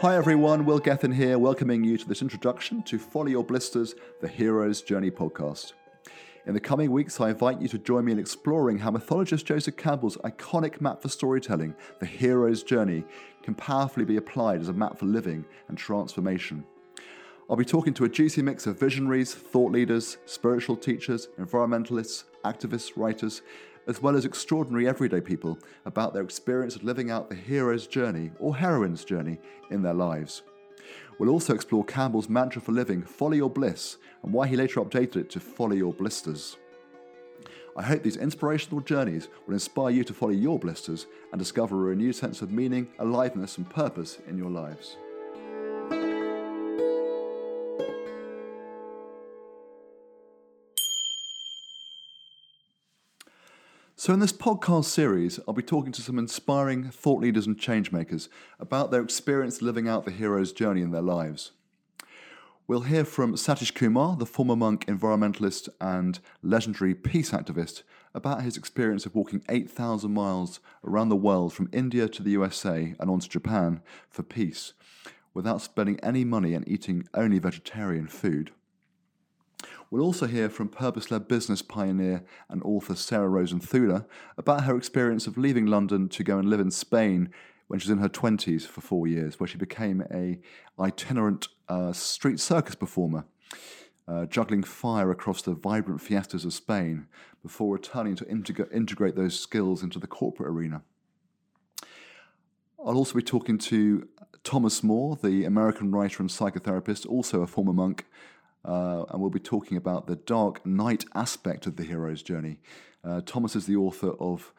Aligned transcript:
Hi 0.00 0.16
everyone, 0.16 0.64
Will 0.64 0.80
Gethin 0.80 1.12
here, 1.12 1.38
welcoming 1.38 1.84
you 1.84 1.96
to 1.96 2.08
this 2.08 2.20
introduction 2.20 2.82
to 2.82 2.98
Follow 2.98 3.28
Your 3.28 3.44
Blisters, 3.44 3.94
the 4.20 4.26
Hero's 4.26 4.82
Journey 4.82 5.10
podcast. 5.10 5.72
In 6.46 6.52
the 6.52 6.60
coming 6.60 6.90
weeks, 6.90 7.20
I 7.20 7.30
invite 7.30 7.62
you 7.62 7.68
to 7.68 7.78
join 7.78 8.04
me 8.04 8.12
in 8.12 8.18
exploring 8.18 8.80
how 8.80 8.90
mythologist 8.90 9.46
Joseph 9.46 9.76
Campbell's 9.76 10.16
iconic 10.18 10.80
map 10.80 11.00
for 11.00 11.08
storytelling, 11.08 11.76
the 12.00 12.06
hero's 12.06 12.64
journey, 12.64 13.04
can 13.44 13.54
powerfully 13.54 14.04
be 14.04 14.16
applied 14.16 14.60
as 14.60 14.68
a 14.68 14.72
map 14.72 14.98
for 14.98 15.06
living 15.06 15.44
and 15.68 15.78
transformation. 15.78 16.66
I'll 17.48 17.56
be 17.56 17.64
talking 17.64 17.94
to 17.94 18.04
a 18.04 18.08
juicy 18.08 18.42
mix 18.42 18.66
of 18.66 18.80
visionaries, 18.80 19.32
thought 19.32 19.70
leaders, 19.70 20.18
spiritual 20.26 20.76
teachers, 20.76 21.28
environmentalists, 21.38 22.24
activists, 22.44 22.96
writers, 22.96 23.42
as 23.86 24.00
well 24.00 24.16
as 24.16 24.24
extraordinary 24.24 24.88
everyday 24.88 25.20
people 25.20 25.58
about 25.84 26.14
their 26.14 26.22
experience 26.22 26.76
of 26.76 26.84
living 26.84 27.10
out 27.10 27.28
the 27.28 27.36
hero's 27.36 27.86
journey 27.86 28.30
or 28.38 28.56
heroine's 28.56 29.04
journey 29.04 29.38
in 29.70 29.82
their 29.82 29.94
lives. 29.94 30.42
We'll 31.18 31.30
also 31.30 31.54
explore 31.54 31.84
Campbell's 31.84 32.28
mantra 32.28 32.60
for 32.60 32.72
living, 32.72 33.02
follow 33.02 33.32
your 33.32 33.50
bliss, 33.50 33.98
and 34.22 34.32
why 34.32 34.46
he 34.46 34.56
later 34.56 34.80
updated 34.80 35.16
it 35.16 35.30
to 35.30 35.40
follow 35.40 35.74
your 35.74 35.92
blisters. 35.92 36.56
I 37.76 37.82
hope 37.82 38.02
these 38.02 38.16
inspirational 38.16 38.80
journeys 38.80 39.28
will 39.46 39.54
inspire 39.54 39.90
you 39.90 40.04
to 40.04 40.14
follow 40.14 40.32
your 40.32 40.58
blisters 40.58 41.06
and 41.32 41.38
discover 41.38 41.76
a 41.76 41.90
renewed 41.90 42.14
sense 42.14 42.40
of 42.40 42.52
meaning, 42.52 42.88
aliveness, 42.98 43.58
and 43.58 43.68
purpose 43.68 44.18
in 44.28 44.38
your 44.38 44.50
lives. 44.50 44.96
So, 54.04 54.12
in 54.12 54.20
this 54.20 54.34
podcast 54.34 54.84
series, 54.84 55.40
I'll 55.48 55.54
be 55.54 55.62
talking 55.62 55.90
to 55.92 56.02
some 56.02 56.18
inspiring 56.18 56.90
thought 56.90 57.22
leaders 57.22 57.46
and 57.46 57.58
changemakers 57.58 58.28
about 58.60 58.90
their 58.90 59.00
experience 59.00 59.62
living 59.62 59.88
out 59.88 60.04
the 60.04 60.10
hero's 60.10 60.52
journey 60.52 60.82
in 60.82 60.90
their 60.90 61.00
lives. 61.00 61.52
We'll 62.66 62.82
hear 62.82 63.06
from 63.06 63.32
Satish 63.34 63.74
Kumar, 63.74 64.16
the 64.16 64.26
former 64.26 64.56
monk, 64.56 64.84
environmentalist, 64.84 65.70
and 65.80 66.18
legendary 66.42 66.94
peace 66.94 67.30
activist, 67.30 67.82
about 68.14 68.42
his 68.42 68.58
experience 68.58 69.06
of 69.06 69.14
walking 69.14 69.42
8,000 69.48 70.12
miles 70.12 70.60
around 70.84 71.08
the 71.08 71.16
world 71.16 71.54
from 71.54 71.70
India 71.72 72.06
to 72.06 72.22
the 72.22 72.32
USA 72.32 72.94
and 73.00 73.08
on 73.08 73.20
to 73.20 73.28
Japan 73.30 73.80
for 74.10 74.22
peace 74.22 74.74
without 75.32 75.62
spending 75.62 75.98
any 76.00 76.24
money 76.24 76.52
and 76.52 76.68
eating 76.68 77.08
only 77.14 77.38
vegetarian 77.38 78.08
food. 78.08 78.50
We'll 79.90 80.02
also 80.02 80.26
hear 80.26 80.48
from 80.48 80.68
purpose 80.68 81.10
led 81.10 81.28
business 81.28 81.62
pioneer 81.62 82.24
and 82.48 82.62
author 82.62 82.94
Sarah 82.94 83.28
Rozenthuler 83.28 84.06
about 84.36 84.64
her 84.64 84.76
experience 84.76 85.26
of 85.26 85.38
leaving 85.38 85.66
London 85.66 86.08
to 86.10 86.24
go 86.24 86.38
and 86.38 86.48
live 86.48 86.60
in 86.60 86.70
Spain 86.70 87.30
when 87.68 87.78
she 87.80 87.88
was 87.88 87.96
in 87.96 88.02
her 88.02 88.08
20s 88.08 88.66
for 88.66 88.80
four 88.80 89.06
years, 89.06 89.38
where 89.38 89.46
she 89.46 89.58
became 89.58 90.02
a 90.12 90.38
itinerant 90.80 91.48
uh, 91.68 91.92
street 91.92 92.40
circus 92.40 92.74
performer, 92.74 93.24
uh, 94.06 94.26
juggling 94.26 94.62
fire 94.62 95.10
across 95.10 95.42
the 95.42 95.54
vibrant 95.54 96.00
fiestas 96.00 96.44
of 96.44 96.52
Spain 96.52 97.06
before 97.42 97.74
returning 97.74 98.16
to 98.16 98.24
integ- 98.24 98.72
integrate 98.72 99.16
those 99.16 99.38
skills 99.38 99.82
into 99.82 99.98
the 99.98 100.06
corporate 100.06 100.50
arena. 100.50 100.82
I'll 102.78 102.96
also 102.96 103.14
be 103.14 103.22
talking 103.22 103.56
to 103.58 104.08
Thomas 104.42 104.82
Moore, 104.82 105.16
the 105.22 105.44
American 105.44 105.90
writer 105.90 106.22
and 106.22 106.28
psychotherapist, 106.28 107.06
also 107.06 107.40
a 107.40 107.46
former 107.46 107.72
monk, 107.72 108.04
uh, 108.64 109.04
and 109.10 109.20
we'll 109.20 109.30
be 109.30 109.38
talking 109.40 109.76
about 109.76 110.06
the 110.06 110.16
dark 110.16 110.64
night 110.64 111.04
aspect 111.14 111.66
of 111.66 111.76
the 111.76 111.84
hero's 111.84 112.22
journey. 112.22 112.58
Uh, 113.04 113.20
Thomas 113.24 113.54
is 113.54 113.66
the 113.66 113.76
author 113.76 114.12
of 114.18 114.52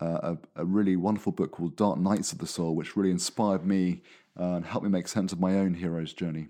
uh, 0.00 0.34
a, 0.56 0.62
a, 0.62 0.64
really 0.64 0.94
wonderful 0.94 1.32
book 1.32 1.52
called 1.52 1.76
Dark 1.76 1.98
Nights 1.98 2.32
of 2.32 2.38
the 2.38 2.46
Soul, 2.46 2.74
which 2.74 2.96
really 2.96 3.10
inspired 3.10 3.64
me 3.64 4.02
uh, 4.38 4.56
and 4.56 4.66
helped 4.66 4.84
me 4.84 4.90
make 4.90 5.08
sense 5.08 5.32
of 5.32 5.40
my 5.40 5.54
own 5.54 5.74
hero's 5.74 6.12
journey. 6.12 6.48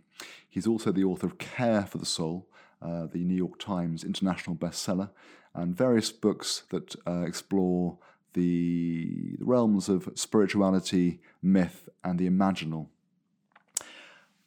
He's 0.49 0.67
also 0.67 0.91
the 0.91 1.05
author 1.05 1.27
of 1.27 1.39
Care 1.39 1.87
for 1.87 1.99
the 1.99 2.07
Soul, 2.07 2.49
uh, 2.83 3.07
the 3.07 3.23
New 3.25 3.37
York 3.37 3.61
Times 3.61 4.03
international 4.03 4.57
bestseller, 4.57 5.11
and 5.55 5.77
various 5.77 6.11
books 6.11 6.65
that 6.71 6.97
uh, 7.07 7.23
explore 7.23 7.99
the 8.33 9.37
realms 9.39 9.89
of 9.89 10.11
spirituality, 10.15 11.21
myth, 11.41 11.89
and 12.03 12.19
the 12.19 12.29
imaginal. 12.29 12.89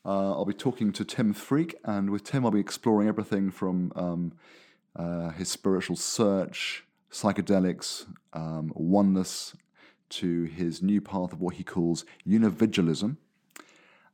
Uh, 0.06 0.32
I'll 0.32 0.46
be 0.46 0.54
talking 0.54 0.92
to 0.94 1.04
Tim 1.04 1.34
Freke, 1.34 1.76
and 1.84 2.10
with 2.10 2.24
Tim, 2.24 2.46
I'll 2.46 2.52
be 2.52 2.60
exploring 2.60 3.08
everything 3.08 3.52
from 3.52 3.92
um, 3.96 4.34
uh, 4.96 5.32
his 5.32 5.50
spiritual 5.50 5.98
search, 5.98 6.86
psychedelics, 7.12 8.06
um, 8.34 8.72
oneness, 8.76 9.56
to 10.10 10.44
his 10.44 10.82
new 10.82 11.02
path 11.02 11.34
of 11.34 11.42
what 11.42 11.56
he 11.56 11.64
calls 11.64 12.06
univigilism. 12.28 13.18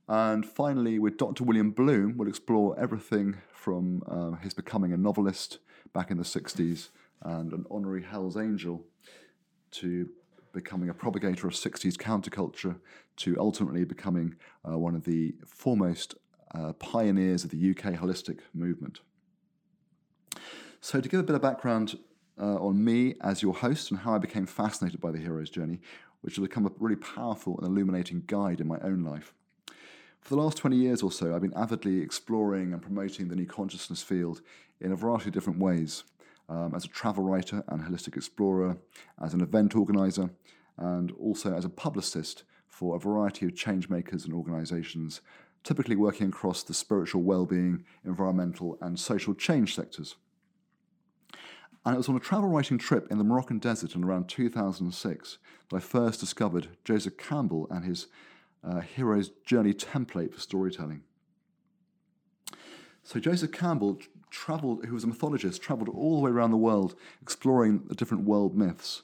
And 0.07 0.45
finally, 0.45 0.99
with 0.99 1.17
Dr. 1.17 1.43
William 1.43 1.71
Bloom, 1.71 2.17
we'll 2.17 2.27
explore 2.27 2.77
everything 2.79 3.37
from 3.53 4.03
uh, 4.07 4.31
his 4.41 4.53
becoming 4.53 4.91
a 4.91 4.97
novelist 4.97 5.59
back 5.93 6.11
in 6.11 6.17
the 6.17 6.23
60s 6.23 6.89
and 7.21 7.53
an 7.53 7.65
honorary 7.71 8.03
Hell's 8.03 8.37
Angel 8.37 8.83
to 9.71 10.09
becoming 10.55 10.89
a 10.89 10.93
propagator 10.93 11.47
of 11.47 11.53
60s 11.53 11.95
counterculture 11.95 12.77
to 13.17 13.35
ultimately 13.39 13.83
becoming 13.83 14.35
uh, 14.67 14.77
one 14.77 14.95
of 14.95 15.03
the 15.03 15.35
foremost 15.45 16.15
uh, 16.55 16.73
pioneers 16.73 17.43
of 17.43 17.51
the 17.51 17.69
UK 17.69 17.93
holistic 17.93 18.39
movement. 18.53 19.01
So, 20.81 21.01
to 21.01 21.09
give 21.09 21.19
a 21.19 21.23
bit 21.23 21.35
of 21.35 21.41
background 21.41 21.99
uh, 22.39 22.55
on 22.55 22.83
me 22.83 23.15
as 23.21 23.41
your 23.41 23.53
host 23.53 23.91
and 23.91 23.99
how 23.99 24.15
I 24.15 24.17
became 24.17 24.45
fascinated 24.45 25.01
by 25.01 25.11
the 25.11 25.19
hero's 25.19 25.49
journey, 25.49 25.79
which 26.21 26.35
has 26.35 26.43
become 26.43 26.65
a 26.65 26.71
really 26.79 26.95
powerful 26.95 27.57
and 27.57 27.67
illuminating 27.67 28.23
guide 28.27 28.59
in 28.59 28.67
my 28.67 28.79
own 28.79 29.03
life. 29.03 29.33
For 30.21 30.35
the 30.35 30.41
last 30.41 30.57
20 30.57 30.75
years 30.75 31.03
or 31.03 31.11
so, 31.11 31.35
I've 31.35 31.41
been 31.41 31.53
avidly 31.55 32.01
exploring 32.01 32.73
and 32.73 32.81
promoting 32.81 33.27
the 33.27 33.35
new 33.35 33.45
consciousness 33.45 34.01
field 34.01 34.41
in 34.81 34.91
a 34.91 34.95
variety 34.95 35.27
of 35.27 35.33
different 35.33 35.59
ways 35.59 36.03
um, 36.49 36.73
as 36.75 36.85
a 36.85 36.89
travel 36.89 37.23
writer 37.23 37.63
and 37.67 37.83
holistic 37.83 38.15
explorer, 38.15 38.77
as 39.23 39.33
an 39.33 39.41
event 39.41 39.75
organizer, 39.75 40.29
and 40.77 41.11
also 41.13 41.55
as 41.55 41.65
a 41.65 41.69
publicist 41.69 42.43
for 42.67 42.95
a 42.95 42.99
variety 42.99 43.45
of 43.45 43.55
change 43.55 43.89
makers 43.89 44.25
and 44.25 44.33
organizations, 44.33 45.21
typically 45.63 45.95
working 45.95 46.27
across 46.27 46.63
the 46.63 46.73
spiritual 46.73 47.23
well-being, 47.23 47.83
environmental, 48.03 48.77
and 48.81 48.99
social 48.99 49.33
change 49.33 49.73
sectors. 49.75 50.15
And 51.85 51.93
it 51.93 51.97
was 51.97 52.09
on 52.09 52.15
a 52.15 52.19
travel 52.19 52.49
writing 52.49 52.77
trip 52.77 53.07
in 53.11 53.19
the 53.19 53.23
Moroccan 53.23 53.59
desert 53.59 53.95
in 53.95 54.03
around 54.03 54.27
2006 54.27 55.37
that 55.69 55.75
I 55.75 55.79
first 55.79 56.19
discovered 56.19 56.69
Joseph 56.83 57.17
Campbell 57.17 57.67
and 57.69 57.85
his 57.85 58.07
uh, 58.63 58.81
hero's 58.81 59.29
journey 59.45 59.73
template 59.73 60.33
for 60.33 60.39
storytelling. 60.39 61.03
So 63.03 63.19
Joseph 63.19 63.51
Campbell 63.51 63.99
traveled, 64.35 64.85
who 64.85 64.93
was 64.93 65.05
a 65.05 65.07
mythologist, 65.07 65.61
traveled 65.61 65.89
all 65.89 66.17
the 66.17 66.21
way 66.21 66.31
around 66.31 66.51
the 66.51 66.57
world 66.57 66.95
exploring 67.21 67.83
the 67.87 67.95
different 67.95 68.25
world 68.25 68.55
myths. 68.55 69.01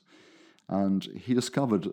And 0.68 1.03
he 1.03 1.34
discovered 1.34 1.88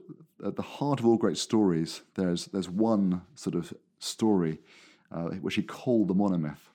at 0.45 0.57
the 0.57 0.63
heart 0.63 0.99
of 1.01 1.07
all 1.07 1.17
great 1.17 1.39
stories, 1.39 2.03
there's, 2.17 2.47
there's 2.47 2.69
one 2.69 3.23
sort 3.35 3.55
of 3.55 3.73
story 4.01 4.59
uh, 5.13 5.29
which 5.41 5.55
he 5.55 5.63
called 5.63 6.09
the 6.09 6.15
monomyth. 6.15 6.69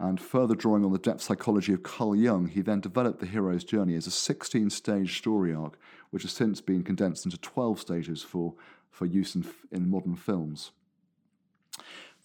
And 0.00 0.20
further 0.20 0.56
drawing 0.56 0.84
on 0.84 0.92
the 0.92 0.98
depth 0.98 1.22
psychology 1.22 1.72
of 1.72 1.84
Carl 1.84 2.16
Jung, 2.16 2.48
he 2.48 2.60
then 2.60 2.80
developed 2.80 3.20
the 3.20 3.26
hero's 3.26 3.62
journey 3.62 3.94
as 3.94 4.08
a 4.08 4.10
16 4.10 4.70
stage 4.70 5.16
story 5.18 5.54
arc, 5.54 5.78
which 6.10 6.24
has 6.24 6.32
since 6.32 6.60
been 6.60 6.82
condensed 6.82 7.24
into 7.24 7.38
12 7.38 7.80
stages 7.80 8.22
for, 8.22 8.54
for 8.90 9.06
use 9.06 9.36
in, 9.36 9.46
in 9.70 9.88
modern 9.88 10.16
films. 10.16 10.72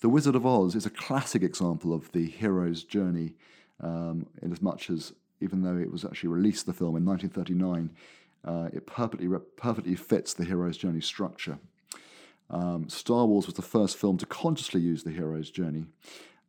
The 0.02 0.08
Wizard 0.08 0.36
of 0.36 0.46
Oz 0.46 0.76
is 0.76 0.86
a 0.86 0.90
classic 0.90 1.44
example 1.44 1.94
of 1.94 2.10
the 2.14 2.26
hero's 2.26 2.86
journey, 2.86 3.34
um, 3.82 4.28
in 4.42 4.54
as 4.54 4.62
much 4.62 4.90
as, 4.90 5.12
even 5.42 5.62
though 5.62 5.76
it 5.76 5.92
was 5.92 6.06
actually 6.06 6.30
released, 6.30 6.66
the 6.66 6.74
film 6.74 6.96
in 6.96 7.06
1939, 7.06 7.90
uh, 8.46 8.70
it 8.72 8.88
perfectly, 8.88 9.28
perfectly 9.58 9.96
fits 9.96 10.34
the 10.34 10.46
hero's 10.46 10.78
journey 10.78 11.02
structure. 11.02 11.60
Um, 12.50 12.88
Star 12.88 13.26
Wars 13.26 13.46
was 13.46 13.56
the 13.56 13.62
first 13.62 13.98
film 13.98 14.18
to 14.20 14.26
consciously 14.26 14.80
use 14.80 15.04
the 15.04 15.12
hero's 15.12 15.52
journey, 15.52 15.84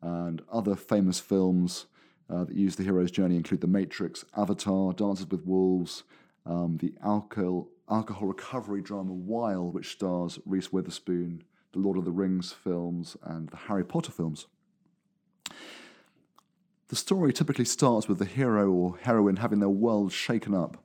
and 0.01 0.43
other 0.53 0.77
famous 0.77 1.19
films 1.19 1.87
uh, 2.33 2.45
that 2.45 2.55
use 2.55 2.77
the 2.77 2.85
hero's 2.85 3.11
journey 3.11 3.35
include 3.35 3.63
The 3.63 3.67
Matrix, 3.67 4.25
Avatar, 4.37 4.93
Dances 4.93 5.27
with 5.29 5.45
Wolves, 5.45 6.05
um, 6.47 6.79
the 6.81 6.95
alcohol, 7.05 7.67
alcohol 7.91 8.29
recovery 8.29 8.81
drama 8.81 9.13
Wild, 9.13 9.75
which 9.75 9.91
stars 9.91 10.39
Reese 10.47 10.73
Witherspoon, 10.73 11.43
the 11.73 11.79
Lord 11.79 11.97
of 11.97 12.05
the 12.05 12.11
Rings 12.11 12.53
films, 12.53 13.17
and 13.23 13.49
the 13.49 13.57
Harry 13.57 13.85
Potter 13.85 14.13
films. 14.13 14.47
The 16.89 16.97
story 16.97 17.33
typically 17.33 17.65
starts 17.65 18.09
with 18.09 18.19
the 18.19 18.25
hero 18.25 18.71
or 18.71 18.99
heroine 19.03 19.37
having 19.37 19.61
their 19.61 19.69
world 19.69 20.13
shaken 20.13 20.55
up. 20.55 20.83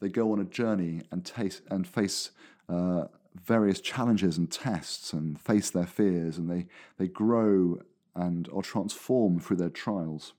They 0.00 0.08
go 0.08 0.32
on 0.32 0.40
a 0.40 0.44
journey 0.44 1.02
and, 1.12 1.24
taste, 1.24 1.62
and 1.70 1.86
face 1.86 2.30
uh, 2.68 3.04
various 3.40 3.80
challenges 3.80 4.36
and 4.36 4.50
tests 4.50 5.12
and 5.12 5.40
face 5.40 5.70
their 5.70 5.86
fears, 5.86 6.38
and 6.38 6.50
they, 6.50 6.66
they 6.98 7.08
grow 7.08 7.80
and 8.14 8.48
are 8.54 8.62
transformed 8.62 9.44
through 9.44 9.56
their 9.56 9.70
trials. 9.70 10.32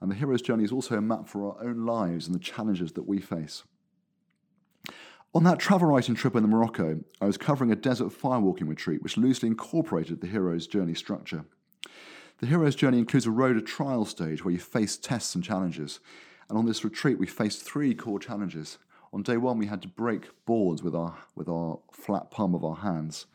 And 0.00 0.10
the 0.10 0.16
hero's 0.16 0.42
journey 0.42 0.64
is 0.64 0.72
also 0.72 0.96
a 0.96 1.00
map 1.00 1.28
for 1.28 1.46
our 1.46 1.64
own 1.64 1.86
lives 1.86 2.26
and 2.26 2.34
the 2.34 2.40
challenges 2.40 2.92
that 2.92 3.06
we 3.08 3.20
face. 3.20 3.64
On 5.36 5.42
that 5.42 5.58
travel 5.58 5.88
writing 5.88 6.14
trip 6.14 6.36
in 6.36 6.42
the 6.42 6.48
Morocco, 6.48 7.00
I 7.20 7.24
was 7.24 7.36
covering 7.36 7.72
a 7.72 7.76
desert 7.76 8.10
firewalking 8.10 8.68
retreat 8.68 9.02
which 9.02 9.16
loosely 9.16 9.48
incorporated 9.48 10.20
the 10.20 10.28
hero's 10.28 10.68
journey 10.68 10.94
structure. 10.94 11.44
The 12.38 12.46
hero's 12.46 12.76
journey 12.76 13.00
includes 13.00 13.26
a 13.26 13.32
road 13.32 13.54
to 13.54 13.60
trial 13.60 14.04
stage 14.04 14.44
where 14.44 14.52
you 14.52 14.60
face 14.60 14.96
tests 14.96 15.34
and 15.34 15.42
challenges. 15.42 15.98
And 16.48 16.56
on 16.56 16.66
this 16.66 16.84
retreat, 16.84 17.18
we 17.18 17.26
faced 17.26 17.64
three 17.64 17.96
core 17.96 18.20
challenges. 18.20 18.78
On 19.12 19.24
day 19.24 19.36
one, 19.36 19.58
we 19.58 19.66
had 19.66 19.82
to 19.82 19.88
break 19.88 20.28
boards 20.46 20.84
with 20.84 20.94
our, 20.94 21.18
with 21.34 21.48
our 21.48 21.80
flat 21.90 22.30
palm 22.30 22.54
of 22.54 22.64
our 22.64 22.76
hands. 22.76 23.26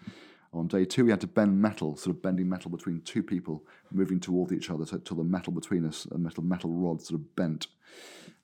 On 0.54 0.68
day 0.68 0.86
two, 0.86 1.04
we 1.04 1.12
had 1.12 1.22
to 1.22 1.28
bend 1.28 1.62
metal, 1.62 1.98
sort 1.98 2.16
of 2.16 2.22
bending 2.22 2.48
metal 2.48 2.72
between 2.72 3.02
two 3.02 3.22
people, 3.22 3.66
moving 3.92 4.22
toward 4.22 4.54
each 4.54 4.69
other 4.69 4.86
until 4.90 5.18
the 5.18 5.24
metal 5.25 5.52
between 5.52 5.86
us, 5.86 6.07
a 6.12 6.18
metal 6.18 6.44
metal 6.45 6.72
rod, 6.72 7.02
sort 7.02 7.19
of 7.19 7.36
bent. 7.36 7.68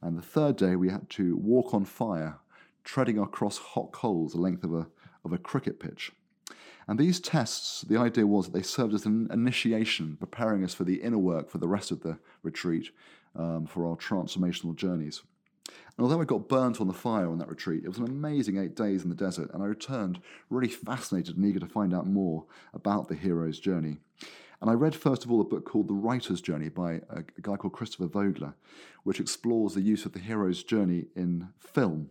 And 0.01 0.17
the 0.17 0.21
third 0.21 0.57
day, 0.57 0.75
we 0.75 0.89
had 0.89 1.09
to 1.11 1.37
walk 1.37 1.73
on 1.73 1.85
fire, 1.85 2.39
treading 2.85 3.19
across 3.19 3.57
hot 3.57 3.91
coals 3.91 4.31
the 4.31 4.39
length 4.39 4.63
of 4.63 4.73
a, 4.73 4.87
of 5.25 5.33
a 5.33 5.37
cricket 5.37 5.79
pitch. 5.79 6.11
And 6.87 6.99
these 6.99 7.19
tests, 7.19 7.81
the 7.81 7.97
idea 7.97 8.27
was 8.27 8.45
that 8.45 8.53
they 8.53 8.61
served 8.61 8.93
as 8.93 9.05
an 9.05 9.27
initiation, 9.31 10.17
preparing 10.17 10.63
us 10.63 10.75
for 10.75 10.83
the 10.83 11.01
inner 11.01 11.17
work 11.17 11.49
for 11.49 11.57
the 11.57 11.67
rest 11.67 11.91
of 11.91 12.01
the 12.01 12.19
retreat, 12.43 12.91
um, 13.35 13.65
for 13.65 13.87
our 13.87 13.97
transformational 13.97 14.75
journeys. 14.75 15.23
And 15.67 16.03
although 16.03 16.21
I 16.21 16.25
got 16.25 16.47
burnt 16.47 16.79
on 16.79 16.87
the 16.87 16.93
fire 16.93 17.27
on 17.27 17.39
that 17.39 17.49
retreat, 17.49 17.83
it 17.83 17.89
was 17.89 17.97
an 17.97 18.05
amazing 18.05 18.57
eight 18.57 18.75
days 18.75 19.03
in 19.03 19.09
the 19.09 19.15
desert, 19.15 19.49
and 19.51 19.63
I 19.63 19.65
returned 19.65 20.21
really 20.51 20.67
fascinated 20.67 21.37
and 21.37 21.45
eager 21.45 21.59
to 21.59 21.67
find 21.67 21.91
out 21.91 22.05
more 22.05 22.45
about 22.73 23.07
the 23.07 23.15
hero's 23.15 23.59
journey. 23.59 23.97
And 24.61 24.69
I 24.69 24.73
read, 24.73 24.95
first 24.95 25.25
of 25.25 25.31
all, 25.31 25.41
a 25.41 25.45
book 25.45 25.65
called 25.65 25.87
The 25.87 25.93
Writer's 25.93 26.39
Journey 26.39 26.69
by 26.69 26.93
a, 27.09 27.23
a 27.37 27.41
guy 27.41 27.55
called 27.55 27.73
Christopher 27.73 28.07
Vogler, 28.07 28.53
which 29.03 29.19
explores 29.19 29.73
the 29.73 29.81
use 29.81 30.05
of 30.05 30.13
the 30.13 30.19
hero's 30.19 30.63
journey 30.63 31.05
in 31.15 31.49
film 31.59 32.09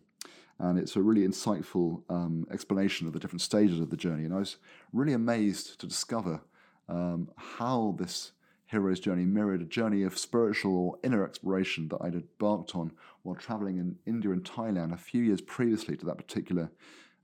and 0.59 0.79
it's 0.79 0.97
a 0.97 1.03
really 1.03 1.27
insightful 1.27 2.03
um, 2.09 2.47
explanation 2.51 3.07
of 3.07 3.13
the 3.13 3.19
different 3.19 3.43
stages 3.43 3.81
of 3.81 3.91
the 3.91 3.97
journey. 3.97 4.25
And 4.25 4.35
I 4.35 4.39
was 4.39 4.57
really 4.93 5.13
amazed 5.13 5.81
to 5.81 5.87
discover 5.87 6.43
um, 6.89 7.31
how 7.37 7.97
this 7.99 8.33
hero's 8.67 9.01
journey 9.01 9.25
mirrored 9.25 9.63
a 9.63 9.67
journey 9.67 10.03
of 10.03 10.19
spiritual 10.19 10.77
or 10.77 10.99
inner 11.03 11.25
exploration 11.25 11.89
that 11.89 11.99
I'd 12.01 12.15
embarked 12.15 12.75
on 12.75 12.93
while 13.23 13.37
traveling 13.37 13.79
in 13.79 13.97
India 14.07 14.31
and 14.31 14.43
Thailand 14.43 14.93
a 14.93 14.97
few 14.97 15.23
years 15.23 15.41
previously 15.41 15.97
to 15.97 16.07
that 16.07 16.17
particular 16.17 16.71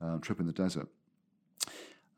uh, 0.00 0.18
trip 0.18 0.40
in 0.40 0.46
the 0.46 0.52
desert. 0.52 0.88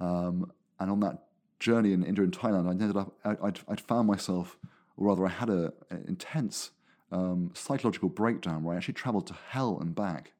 Um, 0.01 0.51
and 0.81 0.91
on 0.91 1.01
that 1.01 1.25
journey 1.61 1.93
in 1.93 2.05
India 2.05 2.25
and 2.25 2.37
Thailand, 2.37 2.67
I 2.67 2.71
ended 2.71 2.97
up, 2.97 3.15
I'd, 3.25 3.61
I'd 3.69 3.81
found 3.81 4.09
myself, 4.09 4.59
or 4.97 5.07
rather, 5.09 5.25
I 5.27 5.31
had 5.31 5.49
an 5.49 5.73
intense 6.09 6.71
um, 7.13 7.51
psychological 7.55 8.09
breakdown 8.09 8.65
where 8.65 8.75
I 8.75 8.79
actually 8.79 8.95
traveled 8.95 9.27
to 9.29 9.37
hell 9.51 9.79
and 9.81 9.95
back 9.95 10.33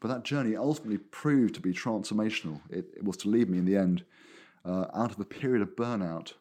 but 0.00 0.08
that 0.08 0.24
journey 0.24 0.56
ultimately 0.56 0.98
proved 0.98 1.54
to 1.54 1.60
be 1.60 1.72
transformational. 1.72 2.60
It, 2.70 2.86
it 2.96 3.04
was 3.04 3.16
to 3.18 3.28
lead 3.28 3.48
me 3.48 3.58
in 3.58 3.64
the 3.64 3.76
end 3.76 4.04
uh, 4.64 4.86
out 4.94 5.12
of 5.12 5.20
a 5.20 5.24
period 5.24 5.62
of 5.62 5.76
burnout, 5.76 6.34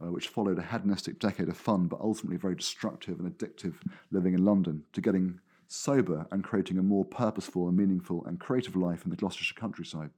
uh, 0.00 0.10
which 0.10 0.28
followed 0.28 0.58
a 0.58 0.62
hedonistic 0.62 1.18
decade 1.18 1.48
of 1.48 1.56
fun, 1.56 1.86
but 1.86 2.00
ultimately 2.00 2.36
very 2.36 2.54
destructive 2.54 3.18
and 3.18 3.30
addictive 3.30 3.74
living 4.10 4.34
in 4.34 4.44
London, 4.44 4.84
to 4.92 5.00
getting 5.00 5.40
sober 5.68 6.26
and 6.30 6.44
creating 6.44 6.78
a 6.78 6.82
more 6.82 7.04
purposeful 7.04 7.68
and 7.68 7.76
meaningful 7.76 8.24
and 8.24 8.40
creative 8.40 8.76
life 8.76 9.04
in 9.04 9.10
the 9.10 9.16
Gloucestershire 9.16 9.58
countryside. 9.58 10.10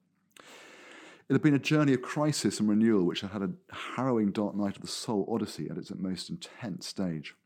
It 1.29 1.35
had 1.35 1.43
been 1.43 1.55
a 1.55 1.61
journey 1.61 1.93
of 1.95 2.03
crisis 2.03 2.59
and 2.59 2.69
renewal, 2.69 3.05
which 3.05 3.21
had 3.21 3.31
had 3.31 3.43
a 3.43 3.51
harrowing 3.73 4.33
dark 4.33 4.57
night 4.57 4.77
of 4.77 4.83
the 4.83 4.89
soul 4.89 5.29
odyssey 5.33 5.69
at 5.71 5.77
its 5.77 5.93
most 5.95 6.29
intense 6.29 6.87
stage 6.87 7.37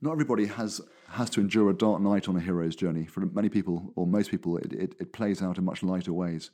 not 0.00 0.12
everybody 0.12 0.46
has 0.46 0.80
has 1.08 1.30
to 1.30 1.40
endure 1.40 1.70
a 1.70 1.74
dark 1.74 2.00
night 2.00 2.28
on 2.28 2.36
a 2.36 2.40
hero's 2.40 2.76
journey. 2.76 3.06
For 3.06 3.20
many 3.20 3.48
people, 3.48 3.92
or 3.94 4.06
most 4.06 4.30
people, 4.30 4.56
it, 4.58 4.72
it, 4.72 4.94
it, 4.98 5.12
plays 5.12 5.40
out 5.40 5.56
in 5.56 5.64
much 5.64 5.82
lighter 5.82 6.12
ways. 6.12 6.50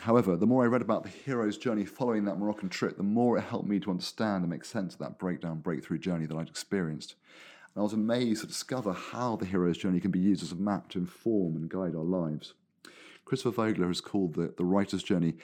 However, 0.00 0.36
the 0.36 0.46
more 0.46 0.64
I 0.64 0.66
read 0.66 0.82
about 0.82 1.04
the 1.04 1.08
hero's 1.08 1.56
journey 1.56 1.84
following 1.84 2.24
that 2.24 2.36
Moroccan 2.36 2.68
trip, 2.68 2.96
the 2.96 3.04
more 3.04 3.38
it 3.38 3.42
helped 3.42 3.68
me 3.68 3.78
to 3.80 3.90
understand 3.92 4.42
and 4.42 4.50
make 4.50 4.64
sense 4.64 4.94
of 4.94 5.00
that 5.00 5.18
breakdown, 5.18 5.60
breakthrough 5.60 5.98
journey 5.98 6.26
that 6.26 6.36
I'd 6.36 6.48
experienced. 6.48 7.14
And 7.74 7.80
I 7.80 7.84
was 7.84 7.92
amazed 7.92 8.40
to 8.40 8.48
discover 8.48 8.92
how 8.92 9.36
the 9.36 9.46
hero's 9.46 9.78
journey 9.78 10.00
can 10.00 10.10
be 10.10 10.18
used 10.18 10.42
as 10.42 10.52
a 10.52 10.56
map 10.56 10.88
to 10.90 10.98
inform 10.98 11.56
and 11.56 11.70
guide 11.70 11.94
our 11.94 12.02
lives. 12.02 12.54
Christopher 13.24 13.54
Vogler 13.54 13.88
has 13.88 14.00
called 14.00 14.34
the, 14.34 14.52
the 14.56 14.64
writer's 14.64 15.02
journey 15.02 15.34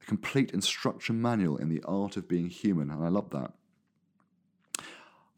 a 0.00 0.06
complete 0.06 0.52
instruction 0.52 1.20
manual 1.20 1.56
in 1.56 1.68
the 1.68 1.82
art 1.84 2.16
of 2.16 2.28
being 2.28 2.48
human, 2.48 2.90
and 2.90 3.04
I 3.04 3.08
love 3.08 3.30
that. 3.30 3.52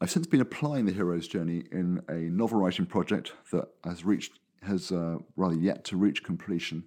I've 0.01 0.11
since 0.11 0.27
been 0.27 0.41
applying 0.41 0.85
the 0.85 0.91
hero's 0.91 1.27
journey 1.27 1.63
in 1.71 2.01
a 2.09 2.15
novel 2.15 2.59
writing 2.59 2.85
project 2.85 3.33
that 3.51 3.69
has 3.83 4.03
reached 4.03 4.39
has 4.61 4.91
uh, 4.91 5.17
rather 5.35 5.55
yet 5.55 5.83
to 5.85 5.95
reach 5.95 6.23
completion, 6.23 6.83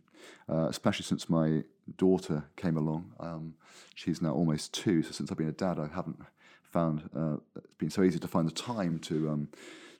uh, 0.48 0.66
especially 0.68 1.04
since 1.04 1.30
my 1.30 1.62
daughter 1.96 2.44
came 2.56 2.76
along. 2.76 3.12
Um, 3.20 3.54
she's 3.94 4.20
now 4.20 4.32
almost 4.32 4.74
two, 4.74 5.02
so 5.02 5.12
since 5.12 5.30
I've 5.30 5.38
been 5.38 5.48
a 5.48 5.52
dad, 5.52 5.78
I 5.78 5.86
haven't 5.94 6.18
found 6.64 7.08
uh, 7.16 7.36
it's 7.56 7.74
been 7.78 7.90
so 7.90 8.02
easy 8.02 8.18
to 8.18 8.28
find 8.28 8.46
the 8.46 8.52
time 8.52 8.98
to 9.00 9.30
um, 9.30 9.48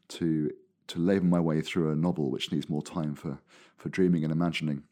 to 0.09 0.51
to 0.89 0.99
labour 0.99 1.25
my 1.25 1.41
way 1.41 1.61
through 1.61 1.91
a 1.91 1.97
novel 1.97 2.31
which 2.31 2.53
needs 2.53 2.69
more 2.69 2.83
time 2.83 3.15
for 3.15 3.39
for 3.77 3.89
dreaming 3.89 4.23
and 4.25 4.33
imagining. 4.33 4.83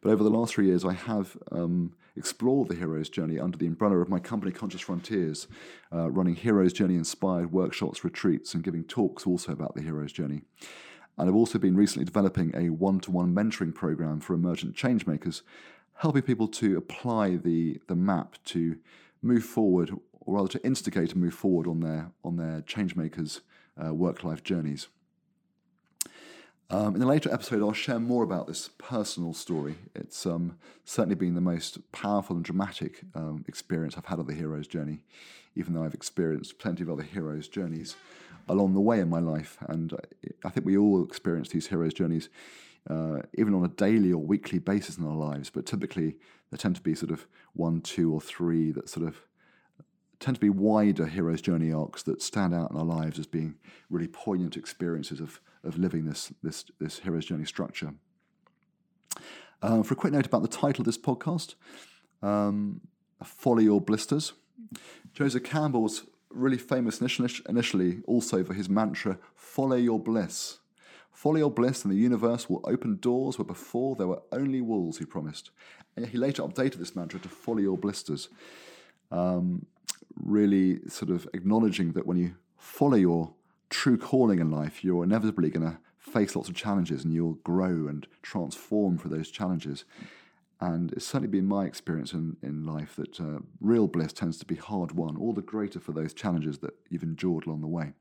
But 0.00 0.10
over 0.10 0.22
the 0.22 0.30
last 0.30 0.54
three 0.54 0.66
years, 0.66 0.84
I 0.84 0.92
have 0.92 1.36
um, 1.50 1.94
explored 2.16 2.68
the 2.68 2.74
hero's 2.74 3.08
journey 3.08 3.38
under 3.38 3.58
the 3.58 3.66
umbrella 3.66 3.98
of 3.98 4.08
my 4.08 4.18
company, 4.18 4.52
Conscious 4.52 4.80
Frontiers, 4.80 5.48
uh, 5.92 6.10
running 6.10 6.34
hero's 6.34 6.72
journey 6.72 6.94
inspired 6.94 7.52
workshops, 7.52 8.04
retreats, 8.04 8.54
and 8.54 8.64
giving 8.64 8.84
talks 8.84 9.26
also 9.26 9.52
about 9.52 9.74
the 9.74 9.82
hero's 9.82 10.12
journey. 10.12 10.42
And 11.18 11.28
I've 11.28 11.36
also 11.36 11.58
been 11.58 11.76
recently 11.76 12.04
developing 12.04 12.54
a 12.54 12.70
one 12.70 13.00
to 13.00 13.10
one 13.10 13.34
mentoring 13.34 13.74
program 13.74 14.20
for 14.20 14.34
emergent 14.34 14.74
changemakers, 14.76 15.42
helping 15.96 16.22
people 16.22 16.48
to 16.48 16.76
apply 16.76 17.36
the, 17.36 17.80
the 17.86 17.96
map 17.96 18.36
to 18.46 18.76
move 19.22 19.44
forward, 19.44 19.90
or 20.20 20.34
rather 20.34 20.48
to 20.48 20.64
instigate 20.64 21.12
and 21.12 21.22
move 21.22 21.34
forward 21.34 21.66
on 21.66 21.80
their, 21.80 22.12
on 22.22 22.36
their 22.36 22.60
changemakers' 22.62 23.40
uh, 23.82 23.94
work 23.94 24.24
life 24.24 24.42
journeys. 24.42 24.88
Um, 26.68 26.96
in 26.96 27.02
a 27.02 27.06
later 27.06 27.32
episode, 27.32 27.62
I'll 27.62 27.72
share 27.72 28.00
more 28.00 28.24
about 28.24 28.48
this 28.48 28.70
personal 28.76 29.32
story. 29.34 29.76
It's 29.94 30.26
um, 30.26 30.58
certainly 30.84 31.14
been 31.14 31.36
the 31.36 31.40
most 31.40 31.92
powerful 31.92 32.34
and 32.34 32.44
dramatic 32.44 33.02
um, 33.14 33.44
experience 33.46 33.96
I've 33.96 34.06
had 34.06 34.18
of 34.18 34.26
the 34.26 34.34
hero's 34.34 34.66
journey, 34.66 35.02
even 35.54 35.74
though 35.74 35.84
I've 35.84 35.94
experienced 35.94 36.58
plenty 36.58 36.82
of 36.82 36.90
other 36.90 37.04
hero's 37.04 37.46
journeys 37.46 37.94
along 38.48 38.74
the 38.74 38.80
way 38.80 38.98
in 38.98 39.08
my 39.08 39.20
life. 39.20 39.58
And 39.68 39.92
I 40.44 40.48
think 40.50 40.66
we 40.66 40.76
all 40.76 41.04
experience 41.04 41.50
these 41.50 41.68
hero's 41.68 41.94
journeys, 41.94 42.30
uh, 42.90 43.18
even 43.34 43.54
on 43.54 43.64
a 43.64 43.68
daily 43.68 44.12
or 44.12 44.18
weekly 44.18 44.58
basis 44.58 44.98
in 44.98 45.06
our 45.06 45.16
lives, 45.16 45.50
but 45.50 45.66
typically 45.66 46.16
there 46.50 46.58
tend 46.58 46.74
to 46.76 46.82
be 46.82 46.96
sort 46.96 47.12
of 47.12 47.28
one, 47.52 47.80
two, 47.80 48.12
or 48.12 48.20
three 48.20 48.72
that 48.72 48.88
sort 48.88 49.06
of 49.06 49.18
tend 50.18 50.34
to 50.34 50.40
be 50.40 50.50
wider 50.50 51.06
hero's 51.06 51.40
journey 51.40 51.72
arcs 51.72 52.02
that 52.02 52.22
stand 52.22 52.54
out 52.54 52.70
in 52.70 52.76
our 52.76 52.84
lives 52.84 53.18
as 53.20 53.26
being 53.26 53.54
really 53.88 54.08
poignant 54.08 54.56
experiences 54.56 55.20
of 55.20 55.40
of 55.66 55.78
living 55.78 56.04
this, 56.04 56.32
this, 56.42 56.64
this 56.80 57.00
hero's 57.00 57.26
journey 57.26 57.44
structure. 57.44 57.94
Uh, 59.62 59.82
for 59.82 59.94
a 59.94 59.96
quick 59.96 60.12
note 60.12 60.26
about 60.26 60.42
the 60.42 60.48
title 60.48 60.82
of 60.82 60.86
this 60.86 60.98
podcast, 60.98 61.54
um, 62.22 62.80
Follow 63.22 63.60
Your 63.60 63.80
Blisters. 63.80 64.32
Joseph 65.12 65.44
Campbell 65.44 65.82
was 65.82 66.04
really 66.30 66.58
famous 66.58 67.00
initially 67.00 68.02
also 68.06 68.44
for 68.44 68.54
his 68.54 68.68
mantra, 68.68 69.18
Follow 69.34 69.76
Your 69.76 69.98
Bliss. 69.98 70.58
Follow 71.16 71.38
your 71.38 71.50
bliss 71.50 71.82
and 71.82 71.90
the 71.90 71.96
universe 71.96 72.46
will 72.46 72.60
open 72.64 72.98
doors 72.98 73.38
where 73.38 73.46
before 73.46 73.96
there 73.96 74.06
were 74.06 74.20
only 74.32 74.60
walls, 74.60 74.98
he 74.98 75.06
promised. 75.06 75.50
And 75.96 76.04
he 76.04 76.18
later 76.18 76.42
updated 76.42 76.74
this 76.74 76.94
mantra 76.94 77.18
to 77.20 77.28
follow 77.30 77.60
your 77.60 77.78
blisters, 77.78 78.28
um, 79.10 79.64
really 80.14 80.86
sort 80.88 81.10
of 81.10 81.26
acknowledging 81.32 81.92
that 81.92 82.06
when 82.06 82.18
you 82.18 82.34
follow 82.58 82.98
your 82.98 83.32
true 83.70 83.98
calling 83.98 84.38
in 84.38 84.50
life, 84.50 84.84
you're 84.84 85.04
inevitably 85.04 85.50
going 85.50 85.66
to 85.66 85.78
face 85.98 86.36
lots 86.36 86.48
of 86.48 86.54
challenges 86.54 87.04
and 87.04 87.12
you'll 87.12 87.34
grow 87.34 87.88
and 87.88 88.06
transform 88.22 88.96
for 88.98 89.08
those 89.08 89.30
challenges. 89.30 89.84
And 90.60 90.92
it's 90.92 91.06
certainly 91.06 91.28
been 91.28 91.46
my 91.46 91.66
experience 91.66 92.12
in, 92.12 92.36
in 92.42 92.64
life 92.64 92.96
that 92.96 93.20
uh, 93.20 93.40
real 93.60 93.86
bliss 93.86 94.12
tends 94.12 94.38
to 94.38 94.46
be 94.46 94.54
hard 94.54 94.92
won, 94.92 95.16
all 95.16 95.34
the 95.34 95.42
greater 95.42 95.80
for 95.80 95.92
those 95.92 96.14
challenges 96.14 96.58
that 96.58 96.74
you've 96.88 97.02
endured 97.02 97.46
along 97.46 97.60
the 97.60 97.66
way. 97.66 97.92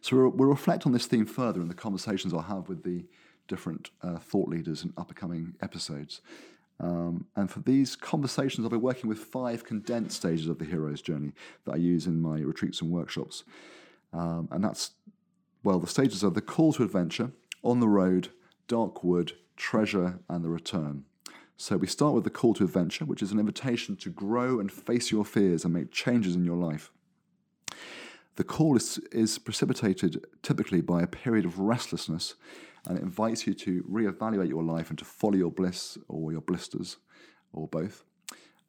So 0.00 0.16
we'll, 0.16 0.30
we'll 0.30 0.48
reflect 0.48 0.86
on 0.86 0.92
this 0.92 1.06
theme 1.06 1.26
further 1.26 1.60
in 1.60 1.68
the 1.68 1.74
conversations 1.74 2.34
I'll 2.34 2.40
have 2.40 2.68
with 2.68 2.82
the 2.82 3.04
different 3.46 3.90
uh, 4.02 4.16
thought 4.16 4.48
leaders 4.48 4.82
in 4.82 4.92
upcoming 4.96 5.54
episodes. 5.62 6.22
Um, 6.80 7.26
and 7.36 7.48
for 7.48 7.60
these 7.60 7.94
conversations, 7.94 8.64
I'll 8.64 8.70
be 8.70 8.76
working 8.76 9.08
with 9.08 9.18
five 9.18 9.64
condensed 9.64 10.16
stages 10.16 10.48
of 10.48 10.58
the 10.58 10.64
hero's 10.64 11.02
journey 11.02 11.32
that 11.64 11.72
I 11.72 11.76
use 11.76 12.06
in 12.06 12.20
my 12.20 12.40
retreats 12.40 12.80
and 12.80 12.90
workshops. 12.90 13.44
Um, 14.12 14.48
and 14.50 14.62
that's, 14.62 14.92
well, 15.62 15.78
the 15.78 15.86
stages 15.86 16.22
are 16.22 16.30
the 16.30 16.40
call 16.40 16.72
to 16.74 16.82
adventure, 16.82 17.32
on 17.62 17.80
the 17.80 17.88
road, 17.88 18.28
dark 18.68 19.04
wood, 19.04 19.32
treasure, 19.56 20.18
and 20.28 20.44
the 20.44 20.48
return. 20.48 21.04
So 21.56 21.76
we 21.76 21.86
start 21.86 22.14
with 22.14 22.24
the 22.24 22.30
call 22.30 22.54
to 22.54 22.64
adventure, 22.64 23.04
which 23.04 23.22
is 23.22 23.30
an 23.30 23.38
invitation 23.38 23.96
to 23.96 24.10
grow 24.10 24.58
and 24.58 24.70
face 24.70 25.12
your 25.12 25.24
fears 25.24 25.64
and 25.64 25.72
make 25.72 25.92
changes 25.92 26.34
in 26.34 26.44
your 26.44 26.56
life. 26.56 26.90
The 28.36 28.44
call 28.44 28.76
is, 28.76 28.98
is 29.12 29.38
precipitated 29.38 30.24
typically 30.42 30.80
by 30.80 31.02
a 31.02 31.06
period 31.06 31.44
of 31.44 31.58
restlessness 31.58 32.34
and 32.86 32.98
it 32.98 33.02
invites 33.02 33.46
you 33.46 33.54
to 33.54 33.82
reevaluate 33.84 34.48
your 34.48 34.64
life 34.64 34.90
and 34.90 34.98
to 34.98 35.04
follow 35.04 35.36
your 35.36 35.50
bliss 35.50 35.98
or 36.08 36.32
your 36.32 36.40
blisters 36.40 36.96
or 37.52 37.68
both. 37.68 38.02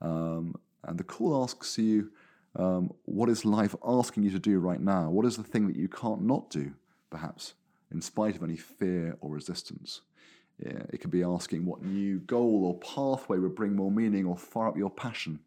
Um, 0.01 0.55
and 0.83 0.97
the 1.00 1.03
call 1.03 1.41
asks 1.41 1.77
you, 1.77 2.12
um, 2.55 2.93
what 3.05 3.29
is 3.29 3.45
life 3.45 3.75
asking 3.86 4.24
you 4.24 4.31
to 4.31 4.39
do 4.39 4.60
right 4.60 4.79
now? 4.79 5.10
What 5.10 5.25
is 5.25 5.38
the 5.38 5.43
thing 5.43 5.67
that 5.67 5.75
you 5.75 5.88
can't 5.88 6.22
not 6.22 6.50
do, 6.50 6.74
perhaps, 7.10 7.53
in 7.91 8.01
spite 8.01 8.36
of 8.36 8.43
any 8.43 8.57
fear 8.57 9.17
or 9.22 9.31
resistance? 9.31 10.01
Yeah, 10.60 10.83
it 10.89 11.00
could 11.00 11.12
be 11.12 11.24
asking 11.24 11.65
what 11.65 11.83
new 11.83 12.19
goal 12.19 12.65
or 12.65 12.79
pathway 12.79 13.39
would 13.39 13.55
bring 13.55 13.75
more 13.75 13.91
meaning 13.91 14.25
or 14.25 14.38
fire 14.38 14.67
up 14.67 14.77
your 14.77 14.91
passion. 14.91 15.39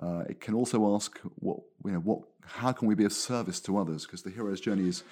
Uh, 0.00 0.24
it 0.28 0.40
can 0.40 0.54
also 0.54 0.94
ask 0.94 1.18
what 1.36 1.58
you 1.84 1.92
know 1.92 1.98
what 1.98 2.20
how 2.44 2.72
can 2.72 2.88
we 2.88 2.94
be 2.94 3.04
of 3.04 3.12
service 3.12 3.60
to 3.60 3.76
others 3.76 4.04
because 4.04 4.22
the 4.22 4.30
hero's 4.30 4.60
journey 4.60 4.88
is 4.88 5.04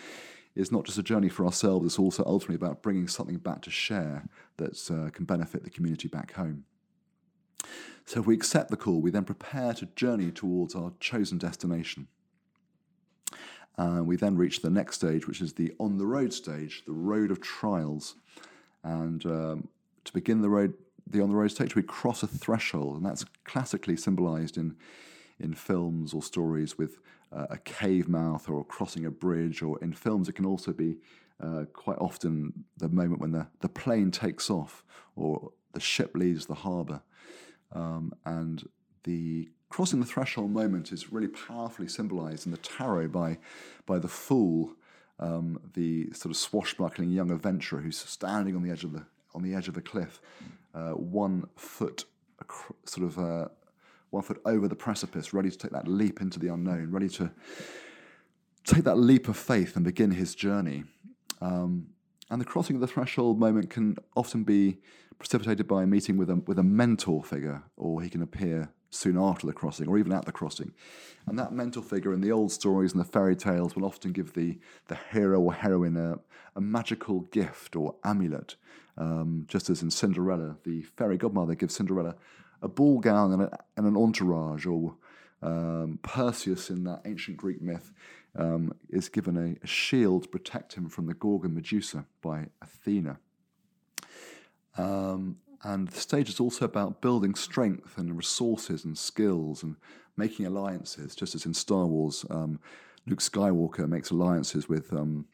is 0.57 0.73
not 0.73 0.85
just 0.85 0.99
a 0.99 1.02
journey 1.02 1.29
for 1.29 1.45
ourselves 1.45 1.85
it's 1.85 1.99
also 1.99 2.25
ultimately 2.25 2.57
about 2.57 2.83
bringing 2.83 3.07
something 3.07 3.37
back 3.37 3.61
to 3.61 3.71
share 3.71 4.25
that 4.57 4.90
uh, 4.90 5.11
can 5.11 5.25
benefit 5.25 5.62
the 5.62 5.71
community 5.71 6.09
back 6.09 6.33
home 6.33 6.64
so 8.05 8.21
if 8.21 8.26
we 8.26 8.35
accept 8.35 8.71
the 8.71 8.76
call 8.76 9.00
we 9.00 9.11
then 9.11 9.25
prepare 9.25 9.73
to 9.73 9.87
journey 9.97 10.31
towards 10.31 10.75
our 10.75 10.93
chosen 11.00 11.38
destination 11.38 12.07
and 13.76 14.07
we 14.07 14.17
then 14.17 14.37
reach 14.37 14.62
the 14.62 14.71
next 14.71 14.97
stage 14.97 15.26
which 15.26 15.40
is 15.40 15.55
the 15.55 15.73
on 15.79 15.99
the 15.99 16.07
road 16.07 16.33
stage 16.33 16.83
the 16.87 16.93
road 16.93 17.31
of 17.31 17.40
trials 17.40 18.17
and 18.83 19.26
um, 19.26 19.69
to 20.05 20.12
begin 20.12 20.40
the 20.43 20.49
road 20.49 20.75
the 21.11 21.21
on 21.21 21.29
the 21.29 21.37
road 21.37 21.50
stage, 21.50 21.75
we 21.75 21.83
cross 21.83 22.23
a 22.23 22.26
threshold, 22.26 22.97
and 22.97 23.05
that's 23.05 23.25
classically 23.45 23.97
symbolized 23.97 24.57
in 24.57 24.76
in 25.38 25.55
films 25.55 26.12
or 26.12 26.23
stories 26.23 26.76
with 26.76 26.99
uh, 27.33 27.47
a 27.50 27.59
cave 27.59 28.09
mouth 28.09 28.49
or 28.49 28.64
crossing 28.64 29.07
a 29.07 29.11
bridge, 29.11 29.62
or 29.62 29.79
in 29.81 29.93
films 29.93 30.29
it 30.29 30.35
can 30.35 30.47
also 30.47 30.73
be 30.73 30.97
uh, 31.43 31.64
quite 31.73 31.99
often 31.99 32.64
the 32.76 32.88
moment 32.88 33.21
when 33.21 33.33
the, 33.33 33.47
the 33.61 33.69
plane 33.69 34.11
takes 34.11 34.50
off 34.50 34.85
or 35.17 35.50
the 35.73 35.81
ship 35.81 36.14
leaves 36.14 36.47
the 36.47 36.55
harbour. 36.55 37.00
Um, 37.73 38.12
and 38.25 38.69
the 39.05 39.49
crossing 39.69 40.00
the 40.00 40.07
threshold 40.07 40.50
moment 40.50 40.93
is 40.93 41.12
really 41.12 41.29
powerfully 41.29 41.89
symbolized 41.89 42.47
in 42.47 42.53
the 42.53 42.59
tarot 42.59 43.09
by, 43.09 43.39
by 43.87 43.99
the 43.99 44.09
fool, 44.09 44.73
um, 45.19 45.61
the 45.75 46.12
sort 46.12 46.31
of 46.31 46.37
swashbuckling 46.37 47.11
young 47.11 47.31
adventurer 47.31 47.81
who's 47.81 47.99
standing 47.99 48.57
on 48.57 48.62
the 48.62 48.71
edge 48.71 48.85
of 48.85 48.93
the, 48.93 49.05
on 49.35 49.43
the 49.43 49.55
edge 49.55 49.69
of 49.69 49.75
the 49.75 49.83
cliff 49.83 50.21
uh, 50.75 50.91
one 50.91 51.49
foot, 51.57 52.05
sort 52.85 53.07
of 53.07 53.19
uh, 53.19 53.49
one 54.11 54.23
foot 54.23 54.41
over 54.45 54.69
the 54.69 54.77
precipice, 54.77 55.33
ready 55.33 55.50
to 55.50 55.59
take 55.59 55.73
that 55.73 55.89
leap 55.89 56.21
into 56.21 56.39
the 56.39 56.49
unknown, 56.49 56.91
ready 56.91 57.09
to 57.09 57.31
take 58.65 58.85
that 58.85 58.97
leap 58.97 59.29
of 59.29 59.37
faith 59.37 59.77
and 59.77 59.85
begin 59.85 60.11
his 60.12 60.35
journey. 60.35 60.85
Um, 61.41 61.89
and 62.30 62.40
the 62.40 62.46
crossing 62.46 62.76
of 62.76 62.80
the 62.80 62.87
threshold 62.87 63.38
moment 63.38 63.70
can 63.70 63.96
often 64.16 64.44
be 64.44 64.78
precipitated 65.18 65.68
by 65.68 65.82
a 65.82 65.87
meeting 65.87 66.16
with 66.16 66.30
a, 66.30 66.37
with 66.37 66.58
a 66.58 66.62
mentor 66.62 67.22
figure, 67.22 67.62
or 67.76 68.02
he 68.02 68.08
can 68.08 68.22
appear 68.22 68.72
soon 68.92 69.18
after 69.18 69.46
the 69.46 69.52
crossing, 69.52 69.88
or 69.88 69.99
even 69.99 70.12
at 70.12 70.25
the 70.25 70.32
crossing. 70.32 70.72
And 71.26 71.38
that 71.38 71.52
mentor 71.52 71.82
figure 71.82 72.12
in 72.12 72.20
the 72.20 72.32
old 72.32 72.50
stories 72.50 72.92
and 72.92 73.00
the 73.00 73.04
fairy 73.04 73.37
tales 73.37 73.76
will 73.76 73.84
often 73.84 74.12
give 74.12 74.32
the, 74.32 74.58
the 74.88 74.99
hero 75.12 75.40
or 75.40 75.52
heroine 75.52 75.96
a, 75.96 76.18
a 76.56 76.60
magical 76.60 77.20
gift 77.20 77.76
or 77.76 77.96
amulet 78.04 78.56
um, 79.00 79.46
just 79.49 79.70
as 79.70 79.82
in 79.82 79.90
Cinderella, 79.90 80.56
the 80.64 80.82
fairy 80.82 81.16
godmother 81.16 81.54
gives 81.54 81.75
Cinderella 81.75 82.16
a 82.62 82.68
ball 82.68 83.00
gown 83.00 83.32
and, 83.32 83.42
a, 83.42 83.58
and 83.76 83.87
an 83.87 83.96
entourage, 83.96 84.66
or 84.66 84.94
um, 85.42 85.99
Perseus 86.02 86.70
in 86.70 86.85
that 86.85 87.02
ancient 87.04 87.37
Greek 87.37 87.61
myth 87.62 87.92
um, 88.37 88.73
is 88.88 89.09
given 89.09 89.37
a, 89.37 89.64
a, 89.64 89.66
shield 89.66 90.25
to 90.25 90.28
protect 90.28 90.75
him 90.75 90.88
from 90.88 91.06
the 91.06 91.14
Gorgon 91.14 91.54
Medusa 91.54 92.04
by 92.23 92.47
Athena. 92.62 93.18
Um, 94.76 95.38
and 95.62 95.88
the 95.88 96.00
stage 96.00 96.28
is 96.28 96.40
also 96.40 96.64
about 96.64 97.00
building 97.00 97.35
strength 97.35 97.99
and 97.99 98.16
resources 98.16 98.85
and 98.85 98.97
skills 98.97 99.62
and 99.62 99.76
making 100.16 100.47
alliances, 100.47 101.14
just 101.14 101.35
as 101.35 101.47
in 101.47 101.54
Star 101.54 101.87
Wars, 101.87 102.25
um, 102.30 102.61
Luke 103.06 103.20
Skywalker 103.20 103.88
makes 103.88 104.11
alliances 104.11 104.68
with 104.68 104.92
um, 104.92 105.26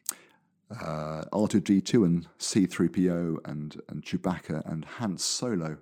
uh, 0.71 1.23
R2D2 1.31 2.05
and 2.05 2.27
C3PO 2.39 3.37
and 3.45 3.81
and 3.89 4.03
Chewbacca 4.03 4.69
and 4.69 4.85
Han 4.85 5.17
Solo, 5.17 5.77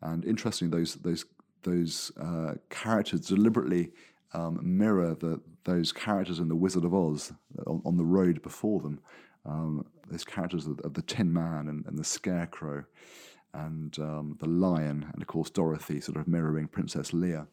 and 0.00 0.24
interestingly, 0.24 0.76
those 0.76 0.94
those 0.96 1.24
those 1.66 2.12
uh, 2.20 2.54
characters 2.70 3.20
deliberately 3.20 3.90
um, 4.32 4.58
mirror 4.62 5.14
the 5.14 5.40
those 5.64 5.92
characters 5.92 6.38
in 6.38 6.48
the 6.48 6.54
Wizard 6.54 6.84
of 6.84 6.94
Oz 6.94 7.32
on, 7.66 7.82
on 7.84 7.96
the 7.96 8.04
road 8.04 8.40
before 8.40 8.80
them. 8.80 9.00
Um, 9.44 9.84
those 10.08 10.24
characters 10.24 10.66
of, 10.66 10.78
of, 10.80 10.94
the 10.94 11.02
Tin 11.02 11.32
Man 11.32 11.68
and, 11.68 11.84
and 11.86 11.98
the 11.98 12.04
Scarecrow, 12.04 12.84
and 13.52 13.96
um, 13.98 14.36
the 14.40 14.48
Lion, 14.48 15.08
and 15.12 15.22
of 15.22 15.28
course 15.28 15.50
Dorothy, 15.50 16.00
sort 16.00 16.16
of 16.16 16.28
mirroring 16.28 16.68
Princess 16.68 17.10
Leia. 17.10 17.46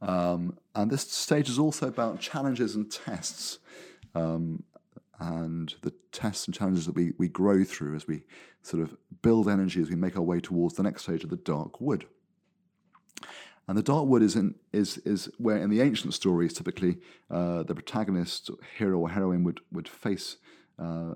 Um, 0.00 0.56
and 0.74 0.90
this 0.90 1.02
stage 1.10 1.48
is 1.48 1.58
also 1.58 1.88
about 1.88 2.20
challenges 2.20 2.74
and 2.74 2.90
tests. 2.90 3.58
Um, 4.14 4.62
and 5.20 5.74
the 5.82 5.92
tests 6.12 6.46
and 6.46 6.54
challenges 6.54 6.86
that 6.86 6.94
we, 6.94 7.12
we 7.18 7.28
grow 7.28 7.64
through 7.64 7.94
as 7.94 8.06
we 8.06 8.22
sort 8.62 8.82
of 8.82 8.96
build 9.22 9.48
energy 9.48 9.80
as 9.80 9.88
we 9.88 9.96
make 9.96 10.16
our 10.16 10.22
way 10.22 10.40
towards 10.40 10.74
the 10.74 10.82
next 10.82 11.04
stage 11.04 11.22
of 11.22 11.30
the 11.30 11.36
dark 11.36 11.80
wood. 11.80 12.06
And 13.66 13.78
the 13.78 13.82
dark 13.82 14.06
wood 14.06 14.22
is 14.22 14.36
in, 14.36 14.54
is 14.72 14.98
is 14.98 15.30
where 15.38 15.56
in 15.56 15.70
the 15.70 15.80
ancient 15.80 16.12
stories 16.14 16.52
typically 16.52 16.98
uh, 17.30 17.62
the 17.62 17.74
protagonist, 17.74 18.50
hero 18.76 18.98
or 18.98 19.10
heroine 19.10 19.44
would 19.44 19.60
would 19.72 19.88
face 19.88 20.36
uh, 20.78 21.14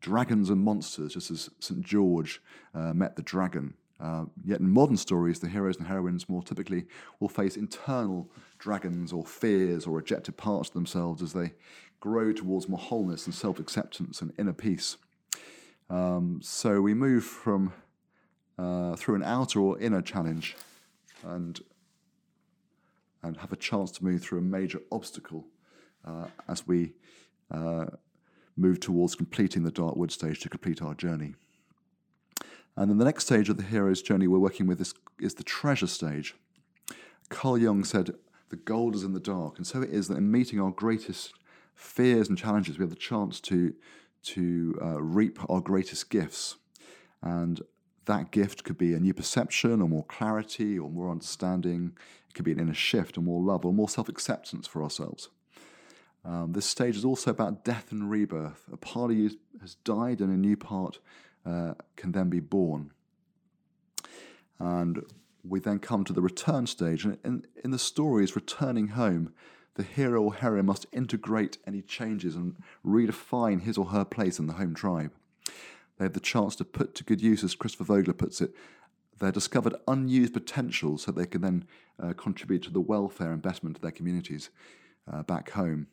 dragons 0.00 0.50
and 0.50 0.62
monsters, 0.62 1.14
just 1.14 1.30
as 1.30 1.50
St 1.60 1.80
George 1.80 2.40
uh, 2.74 2.92
met 2.92 3.16
the 3.16 3.22
dragon. 3.22 3.74
Uh, 3.98 4.24
yet 4.44 4.58
in 4.58 4.68
modern 4.68 4.96
stories, 4.96 5.38
the 5.38 5.48
heroes 5.48 5.76
and 5.76 5.86
heroines 5.86 6.28
more 6.28 6.42
typically 6.42 6.86
will 7.20 7.28
face 7.28 7.56
internal 7.56 8.28
dragons 8.58 9.12
or 9.12 9.24
fears 9.24 9.86
or 9.86 9.96
rejected 9.96 10.36
parts 10.36 10.68
of 10.68 10.74
themselves 10.74 11.22
as 11.22 11.32
they 11.32 11.52
grow 12.00 12.32
towards 12.32 12.68
more 12.68 12.78
wholeness 12.78 13.26
and 13.26 13.34
self 13.34 13.58
acceptance 13.58 14.20
and 14.20 14.32
inner 14.38 14.52
peace. 14.52 14.96
Um, 15.88 16.40
so 16.42 16.80
we 16.80 16.94
move 16.94 17.24
from 17.24 17.72
uh, 18.58 18.96
through 18.96 19.16
an 19.16 19.22
outer 19.22 19.60
or 19.60 19.78
inner 19.78 20.02
challenge 20.02 20.56
and 21.24 21.60
and 23.22 23.36
have 23.36 23.52
a 23.52 23.56
chance 23.56 23.90
to 23.92 24.04
move 24.04 24.22
through 24.22 24.38
a 24.38 24.42
major 24.42 24.80
obstacle 24.90 25.46
uh, 26.04 26.26
as 26.48 26.66
we 26.66 26.92
uh, 27.50 27.86
move 28.56 28.80
towards 28.80 29.14
completing 29.14 29.62
the 29.62 29.72
Darkwood 29.72 30.10
stage 30.10 30.40
to 30.40 30.48
complete 30.48 30.82
our 30.82 30.94
journey. 30.94 31.34
And 32.76 32.90
then 32.90 32.98
the 32.98 33.04
next 33.04 33.26
stage 33.26 33.48
of 33.48 33.56
the 33.56 33.62
hero's 33.62 34.02
journey 34.02 34.26
we're 34.26 34.38
working 34.38 34.66
with 34.66 34.80
is, 34.80 34.94
is 35.20 35.34
the 35.34 35.44
treasure 35.44 35.86
stage. 35.86 36.34
Carl 37.28 37.58
Jung 37.58 37.84
said, 37.84 38.14
The 38.48 38.56
gold 38.56 38.94
is 38.94 39.04
in 39.04 39.12
the 39.12 39.20
dark. 39.20 39.58
And 39.58 39.66
so 39.66 39.82
it 39.82 39.90
is 39.90 40.08
that 40.08 40.18
in 40.18 40.30
meeting 40.30 40.60
our 40.60 40.70
greatest 40.70 41.34
fears 41.74 42.28
and 42.28 42.38
challenges, 42.38 42.78
we 42.78 42.82
have 42.82 42.90
the 42.90 42.96
chance 42.96 43.40
to, 43.40 43.74
to 44.24 44.78
uh, 44.82 45.02
reap 45.02 45.38
our 45.50 45.60
greatest 45.60 46.10
gifts. 46.10 46.56
And 47.22 47.60
that 48.06 48.30
gift 48.30 48.64
could 48.64 48.78
be 48.78 48.94
a 48.94 49.00
new 49.00 49.14
perception 49.14 49.80
or 49.80 49.88
more 49.88 50.04
clarity 50.04 50.78
or 50.78 50.90
more 50.90 51.10
understanding. 51.10 51.92
Could 52.34 52.44
be 52.44 52.52
an 52.52 52.60
inner 52.60 52.74
shift 52.74 53.18
or 53.18 53.20
more 53.20 53.42
love 53.42 53.64
or 53.64 53.72
more 53.72 53.88
self 53.88 54.08
acceptance 54.08 54.66
for 54.66 54.82
ourselves. 54.82 55.28
Um, 56.24 56.52
this 56.52 56.66
stage 56.66 56.96
is 56.96 57.04
also 57.04 57.30
about 57.30 57.64
death 57.64 57.90
and 57.90 58.08
rebirth. 58.08 58.64
A 58.72 58.76
part 58.76 59.10
of 59.10 59.16
you 59.16 59.30
has 59.60 59.74
died 59.76 60.20
and 60.20 60.32
a 60.32 60.36
new 60.36 60.56
part 60.56 60.98
uh, 61.44 61.74
can 61.96 62.12
then 62.12 62.28
be 62.28 62.40
born. 62.40 62.92
And 64.58 65.04
we 65.44 65.58
then 65.58 65.80
come 65.80 66.04
to 66.04 66.12
the 66.12 66.22
return 66.22 66.66
stage. 66.66 67.04
And 67.04 67.18
in, 67.24 67.46
in 67.64 67.70
the 67.72 67.78
stories, 67.78 68.36
returning 68.36 68.88
home, 68.88 69.32
the 69.74 69.82
hero 69.82 70.22
or 70.22 70.34
heroine 70.34 70.66
must 70.66 70.86
integrate 70.92 71.58
any 71.66 71.82
changes 71.82 72.36
and 72.36 72.56
redefine 72.86 73.62
his 73.62 73.78
or 73.78 73.86
her 73.86 74.04
place 74.04 74.38
in 74.38 74.46
the 74.46 74.54
home 74.54 74.74
tribe. 74.74 75.12
They 75.98 76.04
have 76.04 76.12
the 76.12 76.20
chance 76.20 76.54
to 76.56 76.64
put 76.64 76.94
to 76.96 77.04
good 77.04 77.20
use, 77.20 77.42
as 77.42 77.54
Christopher 77.54 77.84
Vogler 77.84 78.12
puts 78.12 78.40
it, 78.40 78.54
their 79.22 79.32
discovered 79.32 79.74
unused 79.88 80.34
potential 80.34 80.98
so 80.98 81.10
they 81.10 81.26
can 81.26 81.40
then 81.40 81.64
uh, 82.02 82.12
contribute 82.12 82.62
to 82.62 82.70
the 82.70 82.80
welfare 82.80 83.32
and 83.32 83.40
betterment 83.40 83.76
of 83.76 83.82
their 83.82 83.90
communities 83.90 84.50
uh, 85.10 85.22
back 85.22 85.50
home. 85.50 85.86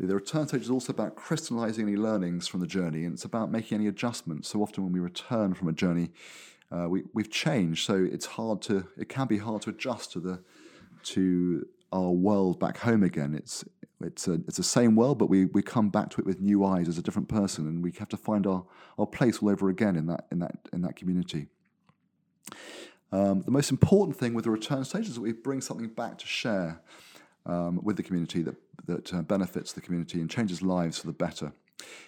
The 0.00 0.14
return 0.14 0.46
stage 0.46 0.62
is 0.62 0.70
also 0.70 0.92
about 0.92 1.16
crystallizing 1.16 1.88
any 1.88 1.96
learnings 1.96 2.46
from 2.46 2.60
the 2.60 2.68
journey, 2.68 3.04
and 3.04 3.12
it's 3.14 3.24
about 3.24 3.50
making 3.50 3.76
any 3.76 3.88
adjustments. 3.88 4.48
So 4.48 4.62
often, 4.62 4.84
when 4.84 4.92
we 4.92 5.00
return 5.00 5.54
from 5.54 5.66
a 5.68 5.72
journey, 5.72 6.10
uh, 6.70 6.88
we, 6.88 7.02
we've 7.14 7.30
changed, 7.30 7.84
so 7.84 7.94
it's 7.96 8.26
hard 8.26 8.62
to 8.62 8.86
it 8.96 9.08
can 9.08 9.26
be 9.26 9.38
hard 9.38 9.62
to 9.62 9.70
adjust 9.70 10.12
to 10.12 10.20
the 10.20 10.40
to 11.14 11.66
our 11.92 12.10
world 12.10 12.60
back 12.60 12.78
home 12.78 13.02
again. 13.02 13.34
It's 13.34 13.64
it's 14.00 14.28
a, 14.28 14.34
it's 14.46 14.58
the 14.58 14.62
same 14.62 14.94
world, 14.94 15.18
but 15.18 15.28
we, 15.28 15.46
we 15.46 15.62
come 15.62 15.88
back 15.88 16.10
to 16.10 16.20
it 16.20 16.26
with 16.26 16.40
new 16.40 16.64
eyes 16.64 16.86
as 16.86 16.98
a 16.98 17.02
different 17.02 17.28
person, 17.28 17.66
and 17.66 17.82
we 17.82 17.90
have 17.98 18.08
to 18.10 18.16
find 18.16 18.46
our, 18.46 18.64
our 18.96 19.06
place 19.06 19.38
all 19.38 19.48
over 19.48 19.68
again 19.68 19.96
in 19.96 20.06
that 20.06 20.26
in 20.30 20.38
that 20.38 20.56
in 20.72 20.82
that 20.82 20.94
community. 20.94 21.48
Um, 23.10 23.42
the 23.42 23.50
most 23.50 23.70
important 23.70 24.16
thing 24.16 24.34
with 24.34 24.44
the 24.44 24.50
return 24.50 24.84
stage 24.84 25.08
is 25.08 25.14
that 25.14 25.20
we 25.20 25.32
bring 25.32 25.60
something 25.60 25.88
back 25.88 26.18
to 26.18 26.26
share 26.26 26.80
um, 27.46 27.80
with 27.82 27.96
the 27.96 28.02
community 28.02 28.42
that 28.42 28.56
that 28.88 29.12
uh, 29.12 29.22
benefits 29.22 29.72
the 29.72 29.80
community 29.80 30.20
and 30.20 30.30
changes 30.30 30.62
lives 30.62 30.98
for 30.98 31.06
the 31.06 31.12
better. 31.12 31.52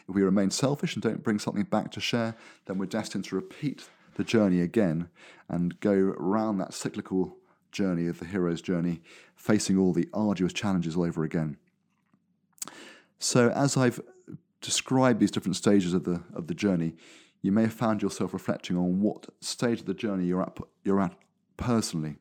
If 0.08 0.14
we 0.14 0.22
remain 0.22 0.50
selfish 0.50 0.94
and 0.94 1.02
don't 1.02 1.22
bring 1.22 1.38
something 1.38 1.64
back 1.64 1.92
to 1.92 2.00
share, 2.00 2.34
then 2.66 2.78
we're 2.78 2.86
destined 2.86 3.24
to 3.26 3.36
repeat 3.36 3.88
the 4.16 4.24
journey 4.24 4.60
again 4.60 5.08
and 5.48 5.78
go 5.80 5.94
round 5.94 6.60
that 6.60 6.74
cyclical 6.74 7.36
journey 7.70 8.08
of 8.08 8.18
the 8.18 8.24
hero's 8.24 8.60
journey, 8.60 9.00
facing 9.36 9.78
all 9.78 9.92
the 9.92 10.08
arduous 10.12 10.52
challenges 10.52 10.96
all 10.96 11.04
over 11.04 11.22
again. 11.22 11.56
So, 13.18 13.50
as 13.50 13.76
I've 13.76 14.00
described 14.60 15.20
these 15.20 15.30
different 15.30 15.56
stages 15.56 15.94
of 15.94 16.04
the 16.04 16.22
of 16.34 16.46
the 16.46 16.54
journey, 16.54 16.94
you 17.42 17.52
may 17.52 17.62
have 17.62 17.72
found 17.72 18.02
yourself 18.02 18.32
reflecting 18.32 18.76
on 18.76 19.00
what 19.00 19.28
stage 19.40 19.80
of 19.80 19.86
the 19.86 19.94
journey 19.94 20.26
you're 20.26 20.42
at 20.42 20.56
you're 20.84 21.00
at 21.00 21.14
personally, 21.56 22.16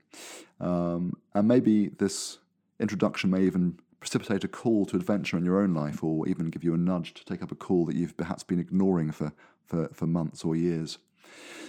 um, 0.60 1.14
and 1.34 1.48
maybe 1.48 1.90
this 1.90 2.40
introduction 2.80 3.30
may 3.30 3.44
even 3.44 3.80
precipitate 4.00 4.44
a 4.44 4.48
call 4.48 4.86
to 4.86 4.96
adventure 4.96 5.38
in 5.38 5.44
your 5.44 5.62
own 5.62 5.74
life, 5.74 6.04
or 6.04 6.28
even 6.28 6.50
give 6.50 6.64
you 6.64 6.74
a 6.74 6.78
nudge 6.78 7.14
to 7.14 7.26
take 7.26 7.44
up 7.44 7.52
a 7.52 7.56
call 7.56 7.86
that 7.86 7.96
you've 7.96 8.16
perhaps 8.16 8.44
been 8.44 8.60
ignoring 8.60 9.12
for 9.12 9.34
for, 9.66 9.90
for 9.94 10.08
months 10.08 10.44
or 10.44 10.56
years. 10.56 10.98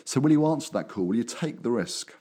So, 0.04 0.20
will 0.20 0.32
you 0.32 0.46
answer 0.46 0.72
that 0.72 0.88
call? 0.88 1.06
Will 1.06 1.16
you 1.16 1.24
take 1.24 1.62
the 1.62 1.70
risk? 1.70 2.14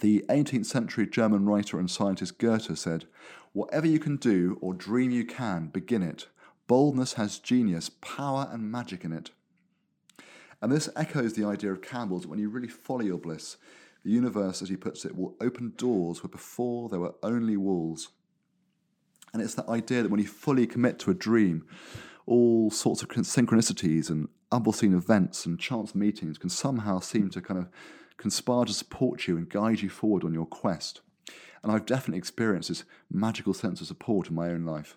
The 0.00 0.24
18th 0.28 0.66
century 0.66 1.06
German 1.06 1.44
writer 1.44 1.78
and 1.78 1.90
scientist 1.90 2.38
Goethe 2.38 2.76
said, 2.76 3.06
Whatever 3.52 3.86
you 3.86 4.00
can 4.00 4.16
do 4.16 4.58
or 4.60 4.74
dream 4.74 5.10
you 5.12 5.24
can, 5.24 5.68
begin 5.68 6.02
it. 6.02 6.26
Boldness 6.66 7.12
has 7.14 7.38
genius, 7.38 7.90
power, 8.00 8.48
and 8.50 8.72
magic 8.72 9.04
in 9.04 9.12
it. 9.12 9.30
And 10.64 10.72
this 10.72 10.88
echoes 10.96 11.34
the 11.34 11.44
idea 11.44 11.70
of 11.70 11.82
Campbell's 11.82 12.22
that 12.22 12.28
when 12.28 12.38
you 12.38 12.48
really 12.48 12.68
follow 12.68 13.02
your 13.02 13.18
bliss, 13.18 13.58
the 14.02 14.10
universe, 14.10 14.62
as 14.62 14.70
he 14.70 14.78
puts 14.78 15.04
it, 15.04 15.14
will 15.14 15.34
open 15.38 15.74
doors 15.76 16.22
where 16.22 16.30
before 16.30 16.88
there 16.88 17.00
were 17.00 17.14
only 17.22 17.58
walls. 17.58 18.08
And 19.34 19.42
it's 19.42 19.52
that 19.56 19.68
idea 19.68 20.00
that 20.00 20.10
when 20.10 20.20
you 20.20 20.26
fully 20.26 20.66
commit 20.66 20.98
to 21.00 21.10
a 21.10 21.14
dream, 21.14 21.66
all 22.24 22.70
sorts 22.70 23.02
of 23.02 23.10
synchronicities 23.10 24.08
and 24.08 24.30
unforeseen 24.50 24.94
events 24.94 25.44
and 25.44 25.60
chance 25.60 25.94
meetings 25.94 26.38
can 26.38 26.48
somehow 26.48 26.98
seem 26.98 27.28
to 27.28 27.42
kind 27.42 27.60
of 27.60 27.68
conspire 28.16 28.64
to 28.64 28.72
support 28.72 29.28
you 29.28 29.36
and 29.36 29.50
guide 29.50 29.82
you 29.82 29.90
forward 29.90 30.24
on 30.24 30.32
your 30.32 30.46
quest. 30.46 31.02
And 31.62 31.70
I've 31.70 31.84
definitely 31.84 32.20
experienced 32.20 32.70
this 32.70 32.84
magical 33.12 33.52
sense 33.52 33.82
of 33.82 33.86
support 33.86 34.30
in 34.30 34.34
my 34.34 34.48
own 34.48 34.64
life. 34.64 34.96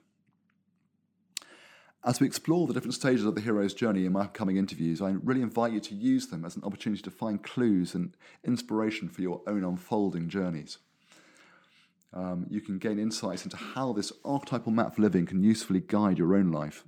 As 2.05 2.19
we 2.19 2.27
explore 2.27 2.67
the 2.67 2.73
different 2.73 2.93
stages 2.93 3.25
of 3.25 3.35
the 3.35 3.41
hero's 3.41 3.73
journey 3.73 4.05
in 4.05 4.13
my 4.13 4.21
upcoming 4.21 4.57
interviews, 4.57 5.01
I 5.01 5.15
really 5.23 5.41
invite 5.41 5.73
you 5.73 5.79
to 5.79 5.95
use 5.95 6.27
them 6.27 6.45
as 6.45 6.55
an 6.55 6.63
opportunity 6.63 7.01
to 7.01 7.11
find 7.11 7.43
clues 7.43 7.95
and 7.95 8.15
inspiration 8.45 9.09
for 9.09 9.21
your 9.21 9.41
own 9.47 9.63
unfolding 9.63 10.29
journeys. 10.29 10.77
Um, 12.13 12.45
you 12.49 12.61
can 12.61 12.77
gain 12.77 12.99
insights 12.99 13.43
into 13.43 13.57
how 13.57 13.93
this 13.93 14.13
archetypal 14.23 14.71
map 14.71 14.93
of 14.93 14.99
living 14.99 15.25
can 15.25 15.43
usefully 15.43 15.81
guide 15.81 16.17
your 16.17 16.35
own 16.35 16.51
life. 16.51 16.85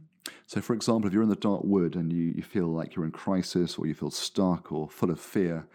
So, 0.48 0.62
for 0.62 0.74
example, 0.74 1.08
if 1.08 1.14
you're 1.14 1.24
in 1.24 1.30
the 1.30 1.36
dark 1.36 1.64
wood 1.64 1.96
and 1.96 2.14
you, 2.14 2.34
you 2.36 2.44
feel 2.44 2.68
like 2.68 2.96
you're 2.96 3.06
in 3.06 3.12
crisis 3.12 3.78
or 3.78 3.88
you 3.88 3.96
feel 3.96 4.12
stuck 4.12 4.72
or 4.72 4.90
full 4.90 5.12
of 5.12 5.20
fear, 5.20 5.68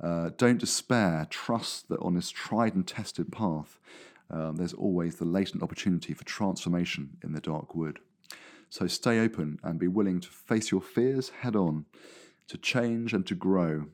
uh, 0.00 0.30
don't 0.36 0.58
despair. 0.58 1.26
Trust 1.30 1.88
that 1.88 2.00
on 2.00 2.14
this 2.14 2.30
tried 2.30 2.74
and 2.74 2.86
tested 2.86 3.32
path, 3.32 3.78
um, 4.30 4.56
there's 4.56 4.72
always 4.72 5.16
the 5.16 5.24
latent 5.24 5.62
opportunity 5.62 6.14
for 6.14 6.24
transformation 6.24 7.16
in 7.22 7.32
the 7.32 7.40
dark 7.40 7.74
wood. 7.74 7.98
So 8.74 8.88
stay 8.88 9.20
open 9.20 9.60
and 9.62 9.78
be 9.78 9.86
willing 9.86 10.18
to 10.18 10.28
face 10.28 10.72
your 10.72 10.80
fears 10.80 11.28
head 11.28 11.54
on, 11.54 11.84
to 12.48 12.58
change 12.58 13.14
and 13.14 13.24
to 13.28 13.36
grow. 13.36 13.86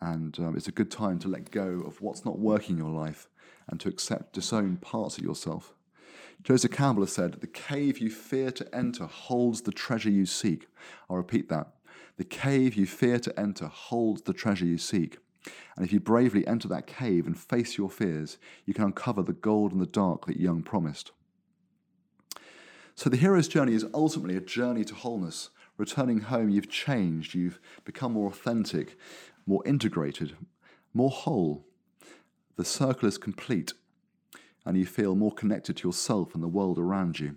And 0.00 0.38
um, 0.38 0.56
it's 0.56 0.68
a 0.68 0.70
good 0.70 0.92
time 0.92 1.18
to 1.18 1.28
let 1.28 1.50
go 1.50 1.82
of 1.84 2.00
what's 2.00 2.24
not 2.24 2.38
working 2.38 2.76
in 2.76 2.84
your 2.84 2.94
life 2.94 3.26
and 3.66 3.80
to 3.80 3.88
accept, 3.88 4.34
disown 4.34 4.76
parts 4.76 5.18
of 5.18 5.24
yourself. 5.24 5.74
Joseph 6.44 6.70
Campbell 6.70 7.02
has 7.02 7.10
said, 7.10 7.40
The 7.40 7.48
cave 7.48 7.98
you 7.98 8.10
fear 8.10 8.52
to 8.52 8.72
enter 8.72 9.06
holds 9.06 9.62
the 9.62 9.72
treasure 9.72 10.08
you 10.08 10.24
seek. 10.24 10.68
I'll 11.10 11.16
repeat 11.16 11.48
that. 11.48 11.72
The 12.16 12.24
cave 12.24 12.76
you 12.76 12.86
fear 12.86 13.18
to 13.18 13.36
enter 13.36 13.66
holds 13.66 14.22
the 14.22 14.32
treasure 14.32 14.66
you 14.66 14.78
seek. 14.78 15.18
And 15.74 15.84
if 15.84 15.92
you 15.92 15.98
bravely 15.98 16.46
enter 16.46 16.68
that 16.68 16.86
cave 16.86 17.26
and 17.26 17.36
face 17.36 17.76
your 17.76 17.90
fears, 17.90 18.38
you 18.66 18.72
can 18.72 18.84
uncover 18.84 19.24
the 19.24 19.32
gold 19.32 19.72
in 19.72 19.80
the 19.80 19.86
dark 19.86 20.26
that 20.26 20.38
Jung 20.38 20.62
promised. 20.62 21.10
So 22.98 23.08
the 23.08 23.16
hero's 23.16 23.46
journey 23.46 23.74
is 23.74 23.86
ultimately 23.94 24.36
a 24.36 24.40
journey 24.40 24.82
to 24.82 24.92
wholeness. 24.92 25.50
Returning 25.76 26.18
home, 26.18 26.48
you've 26.48 26.68
changed, 26.68 27.32
you've 27.32 27.60
become 27.84 28.14
more 28.14 28.26
authentic, 28.26 28.98
more 29.46 29.62
integrated, 29.64 30.34
more 30.92 31.08
whole. 31.08 31.64
The 32.56 32.64
circle 32.64 33.06
is 33.06 33.16
complete, 33.16 33.72
and 34.66 34.76
you 34.76 34.84
feel 34.84 35.14
more 35.14 35.30
connected 35.30 35.76
to 35.76 35.86
yourself 35.86 36.34
and 36.34 36.42
the 36.42 36.48
world 36.48 36.76
around 36.76 37.20
you. 37.20 37.36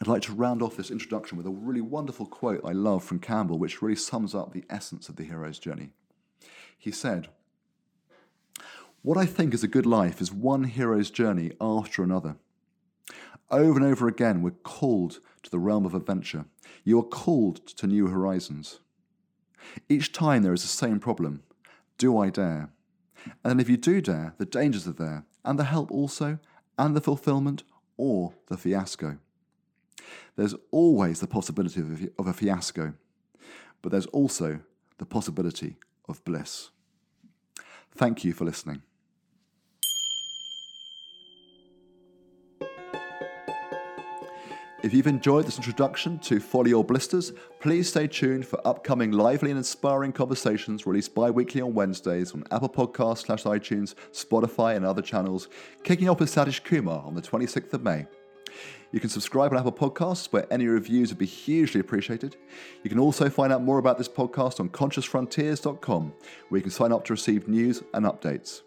I'd 0.00 0.06
like 0.06 0.22
to 0.22 0.32
round 0.32 0.62
off 0.62 0.76
this 0.76 0.92
introduction 0.92 1.36
with 1.36 1.46
a 1.48 1.50
really 1.50 1.80
wonderful 1.80 2.26
quote 2.26 2.60
I 2.64 2.70
love 2.70 3.02
from 3.02 3.18
Campbell, 3.18 3.58
which 3.58 3.82
really 3.82 3.96
sums 3.96 4.36
up 4.36 4.52
the 4.52 4.64
essence 4.70 5.08
of 5.08 5.16
the 5.16 5.24
hero's 5.24 5.58
journey. 5.58 5.90
He 6.78 6.92
said, 6.92 7.26
What 9.02 9.18
I 9.18 9.26
think 9.26 9.52
is 9.52 9.64
a 9.64 9.68
good 9.68 9.84
life 9.84 10.20
is 10.20 10.30
one 10.30 10.62
hero's 10.62 11.10
journey 11.10 11.50
after 11.60 12.04
another. 12.04 12.36
Over 13.50 13.78
and 13.78 13.86
over 13.86 14.08
again, 14.08 14.42
we're 14.42 14.50
called 14.50 15.20
to 15.42 15.50
the 15.50 15.58
realm 15.58 15.86
of 15.86 15.94
adventure. 15.94 16.44
You 16.84 16.98
are 16.98 17.04
called 17.04 17.66
to 17.66 17.86
new 17.86 18.08
horizons. 18.08 18.80
Each 19.88 20.12
time 20.12 20.42
there 20.42 20.52
is 20.52 20.62
the 20.62 20.68
same 20.68 21.00
problem 21.00 21.42
Do 21.96 22.18
I 22.18 22.30
dare? 22.30 22.70
And 23.44 23.60
if 23.60 23.68
you 23.68 23.76
do 23.76 24.00
dare, 24.00 24.34
the 24.38 24.46
dangers 24.46 24.86
are 24.86 24.92
there, 24.92 25.24
and 25.44 25.58
the 25.58 25.64
help 25.64 25.90
also, 25.90 26.38
and 26.78 26.94
the 26.94 27.00
fulfillment, 27.00 27.64
or 27.96 28.34
the 28.46 28.56
fiasco. 28.56 29.18
There's 30.36 30.54
always 30.70 31.20
the 31.20 31.26
possibility 31.26 32.10
of 32.18 32.26
a 32.26 32.32
fiasco, 32.32 32.94
but 33.82 33.90
there's 33.90 34.06
also 34.06 34.60
the 34.98 35.06
possibility 35.06 35.76
of 36.08 36.24
bliss. 36.24 36.70
Thank 37.94 38.24
you 38.24 38.32
for 38.32 38.44
listening. 38.44 38.82
If 44.88 44.94
you've 44.94 45.06
enjoyed 45.06 45.44
this 45.44 45.58
introduction 45.58 46.18
to 46.20 46.40
Your 46.64 46.82
Blisters, 46.82 47.34
please 47.60 47.90
stay 47.90 48.06
tuned 48.06 48.46
for 48.46 48.66
upcoming 48.66 49.12
lively 49.12 49.50
and 49.50 49.58
inspiring 49.58 50.12
conversations 50.12 50.86
released 50.86 51.14
bi 51.14 51.30
weekly 51.30 51.60
on 51.60 51.74
Wednesdays 51.74 52.32
on 52.32 52.42
Apple 52.50 52.70
Podcasts, 52.70 53.26
slash 53.26 53.44
iTunes, 53.44 53.94
Spotify, 54.14 54.76
and 54.76 54.86
other 54.86 55.02
channels, 55.02 55.48
kicking 55.84 56.08
off 56.08 56.20
with 56.20 56.34
Satish 56.34 56.64
Kumar 56.64 57.04
on 57.04 57.14
the 57.14 57.20
26th 57.20 57.74
of 57.74 57.82
May. 57.82 58.06
You 58.90 58.98
can 58.98 59.10
subscribe 59.10 59.52
on 59.52 59.58
Apple 59.58 59.72
Podcasts, 59.72 60.32
where 60.32 60.50
any 60.50 60.66
reviews 60.66 61.10
would 61.10 61.18
be 61.18 61.26
hugely 61.26 61.80
appreciated. 61.80 62.38
You 62.82 62.88
can 62.88 62.98
also 62.98 63.28
find 63.28 63.52
out 63.52 63.62
more 63.62 63.76
about 63.76 63.98
this 63.98 64.08
podcast 64.08 64.58
on 64.58 64.70
consciousfrontiers.com, 64.70 66.14
where 66.48 66.58
you 66.58 66.62
can 66.62 66.70
sign 66.70 66.92
up 66.92 67.04
to 67.04 67.12
receive 67.12 67.46
news 67.46 67.82
and 67.92 68.06
updates. 68.06 68.62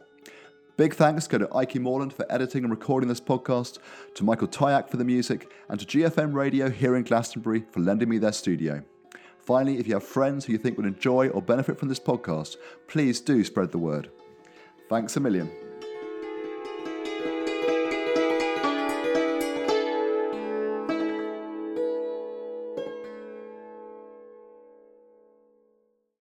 Big 0.82 0.96
thanks 0.96 1.28
go 1.28 1.38
to 1.38 1.56
Ike 1.56 1.76
Morland 1.76 2.12
for 2.12 2.26
editing 2.28 2.64
and 2.64 2.72
recording 2.72 3.08
this 3.08 3.22
podcast, 3.22 3.78
to 4.16 4.24
Michael 4.24 4.48
Tyack 4.48 4.90
for 4.90 4.98
the 4.98 5.06
music, 5.06 5.54
and 5.70 5.80
to 5.80 5.86
GFM 5.86 6.34
Radio 6.34 6.72
here 6.72 6.96
in 6.96 7.04
Glastonbury 7.04 7.66
for 7.70 7.82
lending 7.82 8.10
me 8.10 8.18
their 8.18 8.32
studio. 8.32 8.82
Finally, 9.38 9.78
if 9.78 9.86
you 9.86 9.94
have 9.94 10.04
friends 10.04 10.44
who 10.44 10.54
you 10.54 10.58
think 10.58 10.78
would 10.78 10.88
enjoy 10.88 11.28
or 11.30 11.40
benefit 11.40 11.78
from 11.78 11.88
this 11.88 12.00
podcast, 12.00 12.56
please 12.88 13.22
do 13.22 13.44
spread 13.44 13.70
the 13.70 13.78
word. 13.78 14.10
Thanks 14.90 15.16
a 15.18 15.20
million. 15.20 15.52